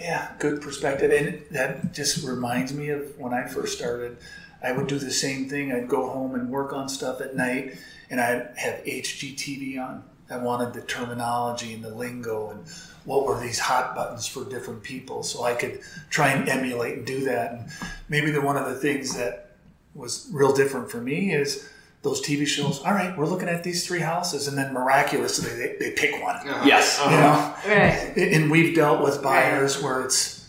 Yeah, 0.00 0.32
good 0.40 0.60
perspective. 0.60 1.12
And 1.12 1.42
that 1.52 1.94
just 1.94 2.26
reminds 2.26 2.72
me 2.74 2.88
of 2.88 3.16
when 3.20 3.32
I 3.32 3.46
first 3.46 3.78
started. 3.78 4.16
I 4.60 4.72
would 4.72 4.88
do 4.88 4.98
the 4.98 5.12
same 5.12 5.48
thing. 5.48 5.70
I'd 5.70 5.86
go 5.86 6.08
home 6.08 6.34
and 6.34 6.50
work 6.50 6.72
on 6.72 6.88
stuff 6.88 7.20
at 7.20 7.36
night, 7.36 7.76
and 8.10 8.20
I'd 8.20 8.48
have 8.56 8.82
HGTV 8.82 9.78
on. 9.80 10.02
I 10.30 10.36
wanted 10.38 10.72
the 10.72 10.82
terminology 10.82 11.74
and 11.74 11.84
the 11.84 11.94
lingo 11.94 12.50
and 12.50 12.64
what 13.04 13.26
were 13.26 13.38
these 13.40 13.58
hot 13.58 13.94
buttons 13.94 14.26
for 14.26 14.44
different 14.44 14.82
people, 14.82 15.22
so 15.22 15.44
I 15.44 15.54
could 15.54 15.80
try 16.10 16.30
and 16.32 16.48
emulate 16.48 16.98
and 16.98 17.06
do 17.06 17.24
that. 17.24 17.52
And 17.52 17.68
maybe 18.08 18.30
the 18.30 18.40
one 18.40 18.56
of 18.56 18.66
the 18.66 18.76
things 18.76 19.16
that 19.16 19.56
was 19.94 20.28
real 20.32 20.52
different 20.52 20.90
for 20.90 20.98
me 21.00 21.34
is 21.34 21.68
those 22.02 22.20
TV 22.20 22.46
shows. 22.46 22.80
All 22.80 22.92
right, 22.92 23.16
we're 23.16 23.26
looking 23.26 23.48
at 23.48 23.62
these 23.64 23.86
three 23.86 24.00
houses, 24.00 24.48
and 24.48 24.56
then 24.56 24.72
miraculously 24.72 25.50
they, 25.50 25.76
they 25.78 25.90
pick 25.92 26.22
one. 26.22 26.36
Uh-huh. 26.36 26.64
Yes. 26.64 26.98
You 26.98 27.06
uh-huh. 27.06 27.68
know, 27.68 27.74
Right. 27.74 28.16
and 28.16 28.50
we've 28.50 28.74
dealt 28.74 29.02
with 29.02 29.22
buyers 29.22 29.82
where 29.82 30.02
it's 30.02 30.42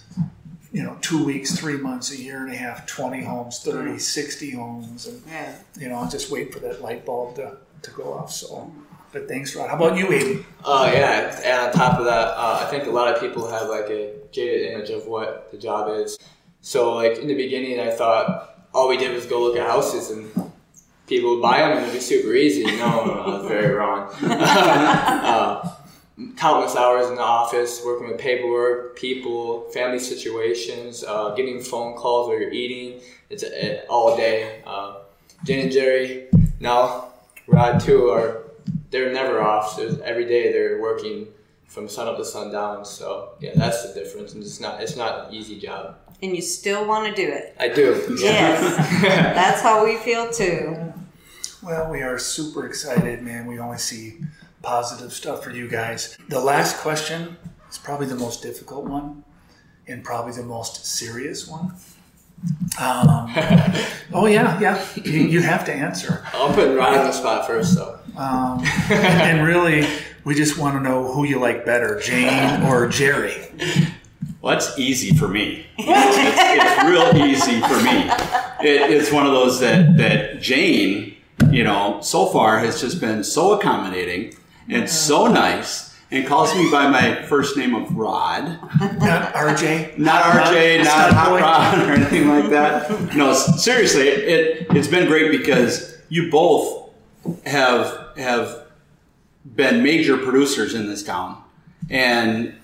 you 0.72 0.82
know 0.82 0.98
two 1.02 1.24
weeks 1.24 1.56
three 1.56 1.78
months 1.78 2.12
a 2.12 2.18
year 2.18 2.44
and 2.44 2.52
a 2.52 2.56
half 2.56 2.88
20 2.88 3.24
homes 3.24 3.60
30 3.60 3.92
mm. 3.92 4.02
60 4.02 4.52
homes 4.52 5.06
and 5.06 5.22
Right. 5.28 5.56
you 5.80 5.88
know 5.88 5.96
I'll 5.96 6.10
just 6.10 6.32
wait 6.32 6.52
for 6.52 6.60
that 6.62 6.82
light 6.82 7.06
bulb 7.06 7.36
to, 7.36 7.58
to 7.84 7.92
go 7.92 8.12
off 8.14 8.32
so 8.32 8.74
but 9.14 9.28
thanks 9.28 9.56
rod 9.56 9.70
how 9.70 9.78
about 9.78 9.96
you 9.96 10.08
Aiden? 10.08 10.44
Uh, 10.66 10.92
yeah, 10.92 11.42
and 11.46 11.68
on 11.68 11.72
top 11.72 12.00
of 12.00 12.06
that, 12.06 12.30
uh, 12.36 12.60
I 12.62 12.70
think 12.70 12.88
a 12.88 12.90
lot 12.90 13.14
of 13.14 13.22
people 13.22 13.48
have 13.50 13.70
like 13.70 13.90
a 13.90 14.14
jaded 14.32 14.74
image 14.74 14.90
of 14.90 15.08
what 15.08 15.52
the 15.52 15.58
job 15.58 15.90
is. 16.00 16.18
So, 16.62 16.96
like 16.96 17.18
in 17.18 17.28
the 17.28 17.36
beginning, 17.36 17.80
I 17.80 17.92
thought 17.92 18.68
all 18.74 18.90
we 18.90 18.98
did 18.98 19.14
was 19.14 19.26
go 19.26 19.42
look 19.42 19.58
at 19.58 19.68
houses 19.68 20.10
and 20.10 20.52
people 21.08 21.36
would 21.36 21.42
buy 21.42 21.60
them 21.60 21.74
and 21.74 21.82
it'd 21.82 21.94
be 21.94 22.00
super 22.00 22.34
easy. 22.34 22.64
No, 22.78 23.06
no, 23.06 23.26
no, 23.26 23.48
very 23.48 23.74
wrong. 23.74 24.10
uh, 24.24 25.76
countless 26.38 26.76
hours 26.76 27.08
in 27.08 27.16
the 27.16 27.22
office 27.22 27.82
working 27.86 28.08
with 28.08 28.20
paperwork, 28.20 28.98
people, 28.98 29.70
family 29.72 30.00
situations, 30.00 31.04
uh, 31.04 31.34
getting 31.36 31.62
phone 31.62 31.96
calls 31.96 32.30
while 32.30 32.40
you're 32.40 32.52
eating. 32.52 33.02
It's 33.30 33.44
uh, 33.44 33.84
all 33.90 34.16
day. 34.16 34.64
Uh, 34.66 35.00
and 35.50 35.72
Jerry, 35.72 36.28
now 36.62 37.10
Rod 37.48 37.82
too, 37.82 38.10
are 38.10 38.43
they're 38.94 39.12
never 39.12 39.42
off. 39.42 39.74
So 39.76 40.00
every 40.06 40.26
day 40.26 40.54
they're 40.54 40.80
working 40.80 41.28
from 41.66 41.90
sun 41.90 42.08
up 42.08 42.16
to 42.18 42.24
sundown. 42.24 42.86
So 42.86 43.32
yeah, 43.42 43.52
that's 43.56 43.86
the 43.86 44.00
difference. 44.00 44.34
And 44.34 44.42
it's 44.44 44.60
not 44.62 44.82
it's 44.82 44.96
not 44.96 45.28
an 45.28 45.34
easy 45.34 45.60
job. 45.60 45.98
And 46.22 46.34
you 46.36 46.42
still 46.42 46.88
want 46.88 47.14
to 47.14 47.22
do 47.22 47.30
it. 47.30 47.56
I 47.60 47.68
do. 47.68 48.16
Yes. 48.18 48.78
That's 49.36 49.62
how 49.62 49.84
we 49.84 49.98
feel 49.98 50.32
too. 50.32 50.94
well 51.62 51.90
we 51.92 52.02
are 52.02 52.18
super 52.20 52.66
excited 52.66 53.22
man 53.22 53.46
we 53.48 53.58
only 53.60 53.78
see 53.78 54.20
positive 54.62 55.12
stuff 55.14 55.44
for 55.44 55.52
you 55.52 55.68
guys 55.68 56.18
the 56.30 56.40
last 56.40 56.78
question 56.78 57.38
is 57.70 57.78
probably 57.78 58.06
the 58.08 58.16
most 58.16 58.42
difficult 58.44 58.84
one 58.86 59.24
and 59.88 60.04
probably 60.04 60.34
the 60.34 60.44
most 60.44 60.86
serious 60.86 61.48
one 61.48 61.74
um, 62.80 63.32
oh 64.14 64.26
yeah 64.28 64.60
yeah 64.60 64.86
you, 64.96 65.20
you 65.36 65.42
have 65.42 65.64
to 65.66 65.74
answer 65.74 66.26
I'll 66.34 66.54
put 66.54 66.76
Rod 66.78 66.98
on 66.98 67.06
the 67.08 67.12
spot 67.14 67.48
first 67.48 67.76
though. 67.76 68.00
Um, 68.18 68.64
and 68.90 69.46
really, 69.46 69.88
we 70.24 70.36
just 70.36 70.58
want 70.58 70.76
to 70.76 70.82
know 70.82 71.12
who 71.12 71.26
you 71.26 71.40
like 71.40 71.66
better, 71.66 72.00
Jane 72.00 72.64
or 72.64 72.88
Jerry. 72.88 73.36
Well, 74.42 74.58
that's 74.58 74.78
easy 74.78 75.16
for 75.16 75.28
me. 75.28 75.66
it's, 75.78 75.88
it's 75.88 76.84
real 76.84 77.26
easy 77.26 77.62
for 77.62 77.82
me. 77.82 78.10
It, 78.68 78.92
it's 78.92 79.12
one 79.12 79.26
of 79.26 79.32
those 79.32 79.60
that, 79.62 79.98
that 79.98 80.42
Jane 80.42 81.14
you 81.52 81.64
know, 81.64 82.00
so 82.02 82.26
far 82.26 82.60
has 82.60 82.82
just 82.82 83.00
been 83.00 83.24
so 83.24 83.54
accommodating 83.54 84.34
and 84.70 84.90
so 84.90 85.28
nice 85.28 85.96
and 86.12 86.26
calls 86.26 86.56
me 86.56 86.70
by 86.72 86.90
my 86.90 87.22
first 87.24 87.58
name 87.58 87.76
of 87.76 87.96
Rod. 87.96 88.44
Not 88.80 89.34
RJ. 89.34 89.98
Not 89.98 90.24
RJ, 90.24 90.80
not 90.80 90.88
Stud 90.88 91.14
Hot 91.14 91.40
Rod 91.40 91.90
or 91.90 91.94
anything 91.94 92.28
like 92.28 92.50
that. 92.50 93.16
No, 93.16 93.34
seriously, 93.34 94.08
it, 94.08 94.68
it's 94.72 94.88
been 94.88 95.08
great 95.08 95.32
because 95.32 95.98
you 96.10 96.30
both 96.30 96.83
have 97.46 98.10
have 98.18 98.64
been 99.56 99.84
major 99.84 100.18
producers 100.18 100.74
in 100.74 100.88
this 100.88 101.04
town. 101.04 101.42
And 101.90 102.56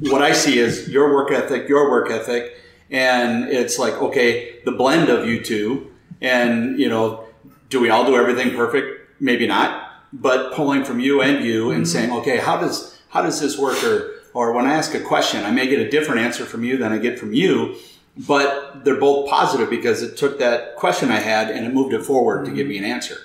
what 0.00 0.22
I 0.22 0.32
see 0.32 0.58
is 0.58 0.88
your 0.88 1.12
work 1.12 1.30
ethic, 1.30 1.68
your 1.68 1.90
work 1.90 2.10
ethic, 2.10 2.56
and 2.90 3.44
it's 3.44 3.78
like, 3.78 3.94
okay, 3.94 4.60
the 4.64 4.72
blend 4.72 5.08
of 5.08 5.26
you 5.26 5.42
two, 5.42 5.92
and 6.20 6.78
you 6.78 6.88
know, 6.88 7.24
do 7.68 7.80
we 7.80 7.90
all 7.90 8.04
do 8.04 8.16
everything 8.16 8.54
perfect? 8.54 9.20
Maybe 9.20 9.46
not, 9.46 9.90
but 10.12 10.54
pulling 10.54 10.84
from 10.84 11.00
you 11.00 11.20
and 11.20 11.44
you 11.44 11.70
and 11.70 11.84
mm-hmm. 11.84 11.92
saying, 11.92 12.12
okay, 12.12 12.38
how 12.38 12.60
does 12.60 12.98
how 13.08 13.22
does 13.22 13.40
this 13.40 13.58
work? 13.58 13.82
Or 13.84 14.14
or 14.34 14.52
when 14.52 14.66
I 14.66 14.74
ask 14.74 14.94
a 14.94 15.00
question, 15.00 15.44
I 15.44 15.50
may 15.50 15.66
get 15.66 15.80
a 15.80 15.90
different 15.90 16.20
answer 16.20 16.44
from 16.44 16.64
you 16.64 16.76
than 16.76 16.92
I 16.92 16.98
get 16.98 17.18
from 17.18 17.32
you, 17.32 17.76
but 18.16 18.84
they're 18.84 19.00
both 19.00 19.28
positive 19.28 19.70
because 19.70 20.02
it 20.02 20.16
took 20.16 20.38
that 20.38 20.76
question 20.76 21.10
I 21.10 21.18
had 21.18 21.50
and 21.50 21.66
it 21.66 21.74
moved 21.74 21.92
it 21.92 22.02
forward 22.02 22.44
to 22.44 22.50
give 22.50 22.64
mm-hmm. 22.64 22.68
me 22.68 22.78
an 22.78 22.84
answer. 22.84 23.18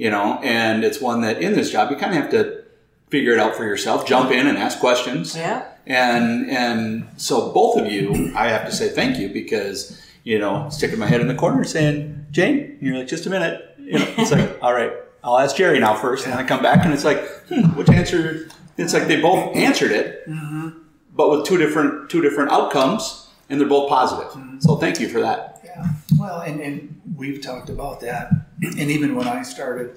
You 0.00 0.08
know, 0.08 0.40
and 0.42 0.82
it's 0.82 0.98
one 0.98 1.20
that 1.20 1.42
in 1.42 1.52
this 1.52 1.70
job 1.70 1.90
you 1.90 1.96
kind 1.98 2.16
of 2.16 2.22
have 2.22 2.30
to 2.30 2.64
figure 3.10 3.34
it 3.34 3.38
out 3.38 3.54
for 3.54 3.64
yourself, 3.64 4.06
jump 4.06 4.30
in 4.30 4.46
and 4.46 4.56
ask 4.56 4.80
questions. 4.80 5.36
Yeah. 5.36 5.66
And 5.86 6.48
and 6.50 7.06
so 7.18 7.52
both 7.52 7.76
of 7.78 7.92
you, 7.92 8.32
I 8.34 8.48
have 8.48 8.64
to 8.64 8.72
say 8.72 8.88
thank 8.88 9.18
you 9.18 9.28
because 9.28 10.00
you 10.24 10.38
know 10.38 10.70
sticking 10.70 10.98
my 10.98 11.06
head 11.06 11.20
in 11.20 11.28
the 11.28 11.34
corner 11.34 11.64
saying 11.64 12.28
Jane, 12.30 12.78
you're 12.80 12.96
like 12.96 13.08
just 13.08 13.26
a 13.26 13.30
minute. 13.30 13.76
You 13.78 13.98
know, 13.98 14.14
it's 14.16 14.30
like 14.30 14.56
all 14.62 14.72
right, 14.72 14.90
I'll 15.22 15.36
ask 15.36 15.54
Jerry 15.54 15.78
now 15.78 15.94
first, 15.94 16.24
and 16.24 16.32
then 16.32 16.40
I 16.42 16.48
come 16.48 16.62
back 16.62 16.82
and 16.82 16.94
it's 16.94 17.04
like 17.04 17.20
hmm, 17.50 17.76
which 17.76 17.90
answer? 17.90 18.48
It's 18.78 18.94
like 18.94 19.06
they 19.06 19.20
both 19.20 19.54
answered 19.54 19.90
it, 19.90 20.26
but 21.14 21.28
with 21.28 21.44
two 21.44 21.58
different 21.58 22.08
two 22.08 22.22
different 22.22 22.50
outcomes, 22.52 23.28
and 23.50 23.60
they're 23.60 23.68
both 23.68 23.90
positive. 23.90 24.32
So 24.62 24.76
thank 24.76 24.98
you 24.98 25.10
for 25.10 25.20
that. 25.20 25.60
Yeah. 25.62 25.88
Well, 26.18 26.40
and, 26.40 26.60
and 26.60 27.00
we've 27.16 27.42
talked 27.42 27.68
about 27.68 28.00
that. 28.00 28.32
And 28.62 28.90
even 28.90 29.14
when 29.14 29.26
I 29.28 29.42
started, 29.42 29.96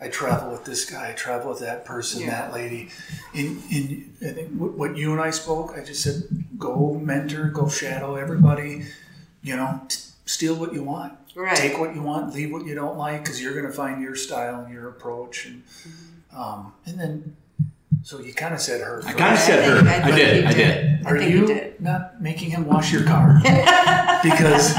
I 0.00 0.08
travel 0.08 0.50
with 0.50 0.64
this 0.64 0.88
guy, 0.90 1.10
I 1.10 1.12
travel 1.12 1.50
with 1.50 1.60
that 1.60 1.84
person, 1.84 2.22
Yeah. 2.22 2.30
that 2.30 2.52
lady. 2.52 2.88
And, 3.34 3.62
and 3.70 4.14
I 4.22 4.32
think 4.32 4.48
what 4.58 4.72
what 4.72 4.96
you 4.96 5.12
and 5.12 5.20
I 5.20 5.30
spoke, 5.30 5.74
I 5.76 5.84
just 5.84 6.02
said, 6.02 6.22
go 6.58 6.94
mentor, 6.94 7.44
go 7.48 7.68
shadow 7.68 8.16
everybody. 8.16 8.84
You 9.42 9.56
know, 9.56 9.80
t- 9.88 9.98
steal 10.26 10.54
what 10.56 10.72
you 10.74 10.82
want. 10.82 11.14
Right. 11.36 11.56
Take 11.56 11.78
what 11.78 11.94
you 11.94 12.02
want, 12.02 12.34
leave 12.34 12.50
what 12.52 12.66
you 12.66 12.74
don't 12.74 12.98
like, 12.98 13.22
because 13.22 13.40
you're 13.40 13.52
going 13.54 13.66
to 13.66 13.72
find 13.72 14.02
your 14.02 14.16
style 14.16 14.64
and 14.64 14.72
your 14.74 14.88
approach. 14.88 15.46
And, 15.46 15.62
Mm-hmm. 15.64 16.40
um, 16.40 16.72
and 16.86 16.98
then, 17.00 17.36
so 18.02 18.18
you 18.20 18.32
kind 18.34 18.52
of 18.54 18.60
said 18.60 18.80
her. 18.80 19.02
I 19.06 19.12
kind 19.12 19.34
of 19.34 19.38
said 19.40 19.64
her. 19.68 19.88
I 19.88 20.00
think 20.02 20.16
did. 20.16 20.42
you 20.42 20.48
I 20.48 20.52
did. 20.52 21.06
Are 21.06 21.18
think 21.18 21.30
you 21.32 21.46
did. 21.46 21.80
not 21.80 22.20
making 22.20 22.50
him 22.50 22.66
wash 22.66 22.92
your 22.92 23.04
car? 23.04 23.38
because 24.22 24.74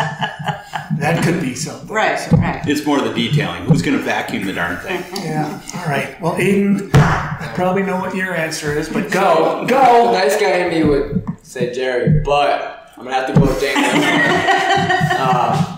that 0.99 1.23
could 1.23 1.41
be 1.41 1.55
something. 1.55 1.87
Right, 1.87 2.19
So, 2.19 2.37
right. 2.37 2.61
It's 2.67 2.85
more 2.85 2.99
the 3.01 3.13
detailing. 3.13 3.63
Who's 3.65 3.81
going 3.81 3.97
to 3.97 4.03
vacuum 4.03 4.45
the 4.45 4.53
darn 4.53 4.77
thing? 4.77 5.03
Yeah. 5.23 5.61
All 5.75 5.85
right. 5.85 6.19
Well, 6.21 6.35
Aiden, 6.35 6.89
I 6.95 7.51
probably 7.55 7.83
know 7.83 7.97
what 7.99 8.15
your 8.15 8.35
answer 8.35 8.77
is, 8.77 8.89
but 8.89 9.11
go, 9.11 9.65
go. 9.67 10.05
The 10.07 10.11
nice 10.11 10.39
guy 10.39 10.57
in 10.57 10.69
me 10.69 10.83
would 10.83 11.23
say 11.43 11.73
Jerry, 11.73 12.21
but 12.23 12.91
I'm 12.97 13.03
gonna 13.03 13.15
have 13.15 13.27
to 13.27 13.33
go 13.33 13.41
with 13.47 13.59
Jane. 13.59 13.73
uh, 13.77 15.77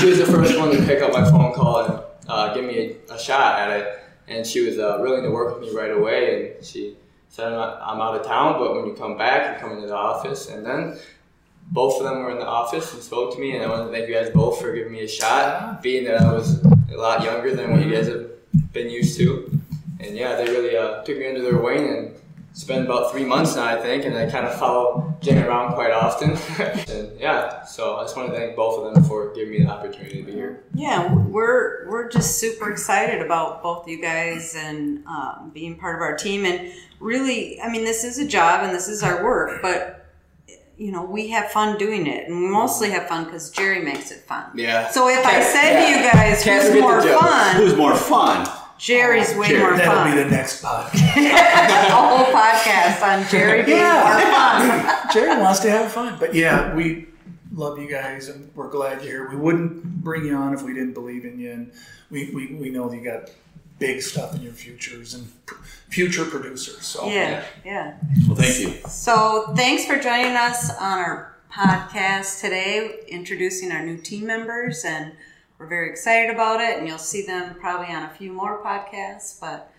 she 0.00 0.06
was 0.08 0.18
the 0.18 0.26
first 0.26 0.58
one 0.58 0.70
to 0.70 0.82
pick 0.84 1.02
up 1.02 1.12
my 1.12 1.28
phone 1.30 1.52
call 1.52 1.84
and 1.84 2.02
uh, 2.28 2.54
give 2.54 2.64
me 2.64 2.96
a, 3.10 3.14
a 3.14 3.18
shot 3.18 3.58
at 3.60 3.80
it, 3.80 4.00
and 4.28 4.46
she 4.46 4.64
was 4.66 4.78
uh, 4.78 4.98
willing 5.00 5.22
to 5.22 5.30
work 5.30 5.58
with 5.58 5.68
me 5.68 5.76
right 5.76 5.90
away. 5.90 6.54
And 6.56 6.64
she 6.64 6.96
said, 7.28 7.52
I'm 7.52 8.00
out 8.00 8.18
of 8.18 8.26
town, 8.26 8.58
but 8.58 8.74
when 8.74 8.86
you 8.86 8.94
come 8.94 9.18
back, 9.18 9.54
you 9.56 9.60
come 9.60 9.76
into 9.76 9.88
the 9.88 9.94
office." 9.96 10.48
And 10.48 10.64
then 10.64 10.98
both 11.70 11.98
of 11.98 12.04
them 12.04 12.22
were 12.22 12.30
in 12.30 12.38
the 12.38 12.46
office 12.46 12.92
and 12.94 13.02
spoke 13.02 13.34
to 13.34 13.40
me, 13.40 13.54
and 13.54 13.64
I 13.64 13.68
want 13.68 13.86
to 13.86 13.92
thank 13.92 14.08
you 14.08 14.14
guys 14.14 14.30
both 14.30 14.60
for 14.60 14.72
giving 14.72 14.92
me 14.92 15.02
a 15.02 15.08
shot, 15.08 15.82
being 15.82 16.04
that 16.04 16.20
I 16.20 16.32
was 16.32 16.64
a 16.64 16.96
lot 16.96 17.22
younger 17.22 17.54
than 17.54 17.72
what 17.72 17.84
you 17.84 17.92
guys 17.92 18.08
have 18.08 18.30
been 18.72 18.90
used 18.90 19.18
to. 19.18 19.60
And 20.00 20.16
yeah, 20.16 20.36
they 20.36 20.50
really 20.50 20.76
uh, 20.76 21.02
took 21.02 21.18
me 21.18 21.28
under 21.28 21.42
their 21.42 21.58
wing 21.58 21.88
and 21.88 22.14
it's 22.58 22.64
been 22.64 22.84
about 22.84 23.12
three 23.12 23.24
months 23.24 23.54
now, 23.54 23.66
I 23.66 23.80
think, 23.80 24.04
and 24.04 24.16
I 24.16 24.28
kind 24.28 24.44
of 24.44 24.58
follow 24.58 25.16
Jen 25.20 25.44
around 25.44 25.74
quite 25.74 25.92
often. 25.92 26.30
and 26.92 27.20
yeah, 27.20 27.62
so 27.62 27.98
I 27.98 28.02
just 28.02 28.16
want 28.16 28.30
to 28.30 28.36
thank 28.36 28.56
both 28.56 28.84
of 28.84 28.92
them 28.92 29.04
for 29.04 29.32
giving 29.32 29.52
me 29.52 29.62
the 29.62 29.70
opportunity 29.70 30.22
to 30.22 30.24
be 30.24 30.32
here. 30.32 30.64
Yeah, 30.74 31.14
we're 31.14 31.88
we're 31.88 32.08
just 32.08 32.38
super 32.38 32.68
excited 32.72 33.22
about 33.22 33.62
both 33.62 33.86
you 33.86 34.02
guys 34.02 34.56
and 34.56 35.06
um, 35.06 35.52
being 35.54 35.78
part 35.78 35.94
of 35.94 36.02
our 36.02 36.16
team. 36.16 36.44
And 36.44 36.72
really, 36.98 37.60
I 37.60 37.70
mean, 37.70 37.84
this 37.84 38.02
is 38.02 38.18
a 38.18 38.26
job 38.26 38.64
and 38.64 38.74
this 38.74 38.88
is 38.88 39.04
our 39.04 39.22
work, 39.22 39.62
but 39.62 39.97
you 40.78 40.92
know, 40.92 41.02
we 41.04 41.28
have 41.28 41.50
fun 41.50 41.76
doing 41.76 42.06
it, 42.06 42.28
and 42.28 42.40
we 42.40 42.46
mostly 42.48 42.90
have 42.90 43.08
fun 43.08 43.24
because 43.24 43.50
Jerry 43.50 43.82
makes 43.82 44.10
it 44.12 44.20
fun. 44.20 44.44
Yeah. 44.54 44.88
So 44.90 45.08
if 45.08 45.26
I 45.26 45.30
Can't- 45.32 45.44
said 45.44 45.84
to 45.84 45.90
you 45.90 46.10
guys, 46.10 46.42
Can't 46.44 46.62
who's 46.72 46.80
more 46.80 47.02
fun? 47.02 47.56
Who's 47.56 47.76
more 47.76 47.94
fun? 47.96 48.48
Jerry's 48.78 49.34
way 49.34 49.48
Jerry. 49.48 49.60
more 49.60 49.76
That'll 49.76 49.92
fun. 50.04 50.16
be 50.16 50.22
the 50.22 50.30
next 50.30 50.62
podcast. 50.62 51.16
a 51.16 51.90
whole 51.90 52.26
podcast 52.32 53.02
on 53.02 53.28
Jerry 53.28 53.64
being 53.64 53.78
more 53.82 54.20
fun. 54.20 54.96
Jerry 55.12 55.36
wants 55.42 55.58
to 55.60 55.70
have 55.70 55.90
fun, 55.90 56.16
but 56.20 56.32
yeah, 56.32 56.72
we 56.76 57.08
love 57.52 57.80
you 57.80 57.88
guys 57.90 58.28
and 58.28 58.48
we're 58.54 58.70
glad 58.70 59.02
you're 59.02 59.10
here. 59.26 59.28
We 59.30 59.36
wouldn't 59.36 59.82
bring 60.04 60.24
you 60.26 60.36
on 60.36 60.54
if 60.54 60.62
we 60.62 60.74
didn't 60.74 60.92
believe 60.94 61.24
in 61.24 61.40
you, 61.40 61.50
and 61.50 61.72
we 62.08 62.30
we, 62.32 62.54
we 62.54 62.70
know 62.70 62.92
you 62.92 63.02
got 63.02 63.30
big 63.78 64.02
stuff 64.02 64.34
in 64.34 64.42
your 64.42 64.52
futures 64.52 65.14
and 65.14 65.30
future 65.88 66.24
producers. 66.24 66.84
So 66.84 67.08
Yeah, 67.08 67.44
yeah. 67.64 67.96
Well, 68.26 68.36
thank 68.36 68.58
you. 68.58 68.88
So 68.88 69.52
thanks 69.56 69.84
for 69.84 69.98
joining 69.98 70.36
us 70.36 70.70
on 70.70 70.98
our 70.98 71.36
podcast 71.52 72.40
today, 72.40 73.00
introducing 73.08 73.72
our 73.72 73.84
new 73.84 73.96
team 73.96 74.26
members, 74.26 74.84
and 74.84 75.12
we're 75.58 75.66
very 75.66 75.90
excited 75.90 76.34
about 76.34 76.60
it. 76.60 76.78
And 76.78 76.86
you'll 76.86 76.98
see 76.98 77.24
them 77.24 77.54
probably 77.54 77.94
on 77.94 78.04
a 78.04 78.10
few 78.10 78.32
more 78.32 78.62
podcasts, 78.62 79.40
but 79.40 79.72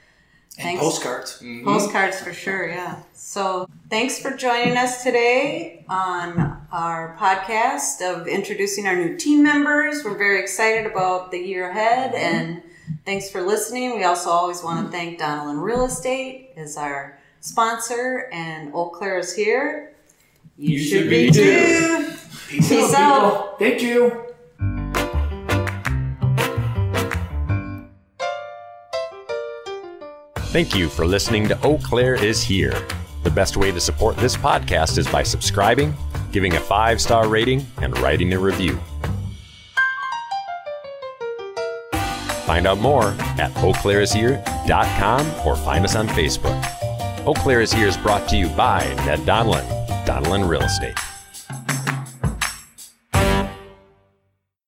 and 0.58 0.66
thanks. 0.66 0.82
postcards. 0.82 1.42
Mm-hmm. 1.42 1.64
Postcards 1.64 2.20
for 2.20 2.34
sure, 2.34 2.68
yeah. 2.68 3.02
So 3.14 3.70
thanks 3.90 4.20
for 4.20 4.36
joining 4.36 4.78
us 4.78 5.04
today 5.04 5.86
on 5.88 6.58
our 6.72 7.16
podcast 7.20 8.02
of 8.02 8.28
introducing 8.28 8.88
our 8.88 8.96
new 8.96 9.16
team 9.18 9.44
members. 9.44 10.04
We're 10.04 10.18
very 10.18 10.42
excited 10.42 10.86
about 10.86 11.32
the 11.32 11.38
year 11.38 11.70
ahead 11.70 12.14
and 12.14 12.62
thanks 13.10 13.28
for 13.28 13.42
listening. 13.42 13.96
We 13.96 14.04
also 14.04 14.30
always 14.30 14.64
want 14.64 14.86
to 14.86 14.92
thank 14.92 15.20
Donnellan 15.20 15.60
Real 15.60 15.84
Estate 15.84 16.52
as 16.56 16.78
our 16.78 17.18
sponsor 17.40 18.30
and 18.32 18.72
Eau 18.72 18.90
Claire 18.90 19.18
is 19.18 19.36
here. 19.36 19.96
You, 20.58 20.78
should, 20.78 21.10
be, 21.10 21.32
too. 21.32 22.14
Peace, 22.48 22.70
Peace 22.70 22.94
out. 22.94 23.58
people. 23.58 23.68
Thank 23.68 23.82
you. 23.82 24.26
Thank 30.52 30.76
you 30.76 30.88
for 30.88 31.08
listening 31.08 31.48
to 31.48 31.60
Eau 31.64 31.80
Claire 31.80 32.24
is 32.24 32.44
Here. 32.44 32.76
The 33.24 33.32
best 33.32 33.58
way 33.58 33.72
to 33.72 33.80
support 33.80 34.18
this 34.18 34.38
podcast 34.38 35.00
is 35.00 35.08
by 35.08 35.24
subscribing, 35.24 35.96
giving 36.32 36.54
a 36.54 36.60
five 36.60 37.02
star 37.02 37.28
rating, 37.28 37.66
and 37.82 37.98
writing 37.98 38.34
a 38.34 38.40
review. 38.40 38.80
Find 42.50 42.66
out 42.66 42.80
more 42.80 43.10
at 43.38 43.54
eauclairishere.com 43.54 45.46
or 45.46 45.56
find 45.56 45.86
us 45.86 45.96
on 45.96 46.08
Facebook. 46.08 46.60
Eau 47.28 47.36
Claire 47.36 47.62
is 47.62 47.72
Here 47.72 47.86
is 47.86 47.96
brought 47.96 48.28
to 48.30 48.38
you 48.38 48.50
by 48.50 48.80
Ned 49.06 49.20
Donnellan, 49.20 49.68
Donnellan 50.08 50.50
Real 50.50 50.64
Estate. 50.64 50.98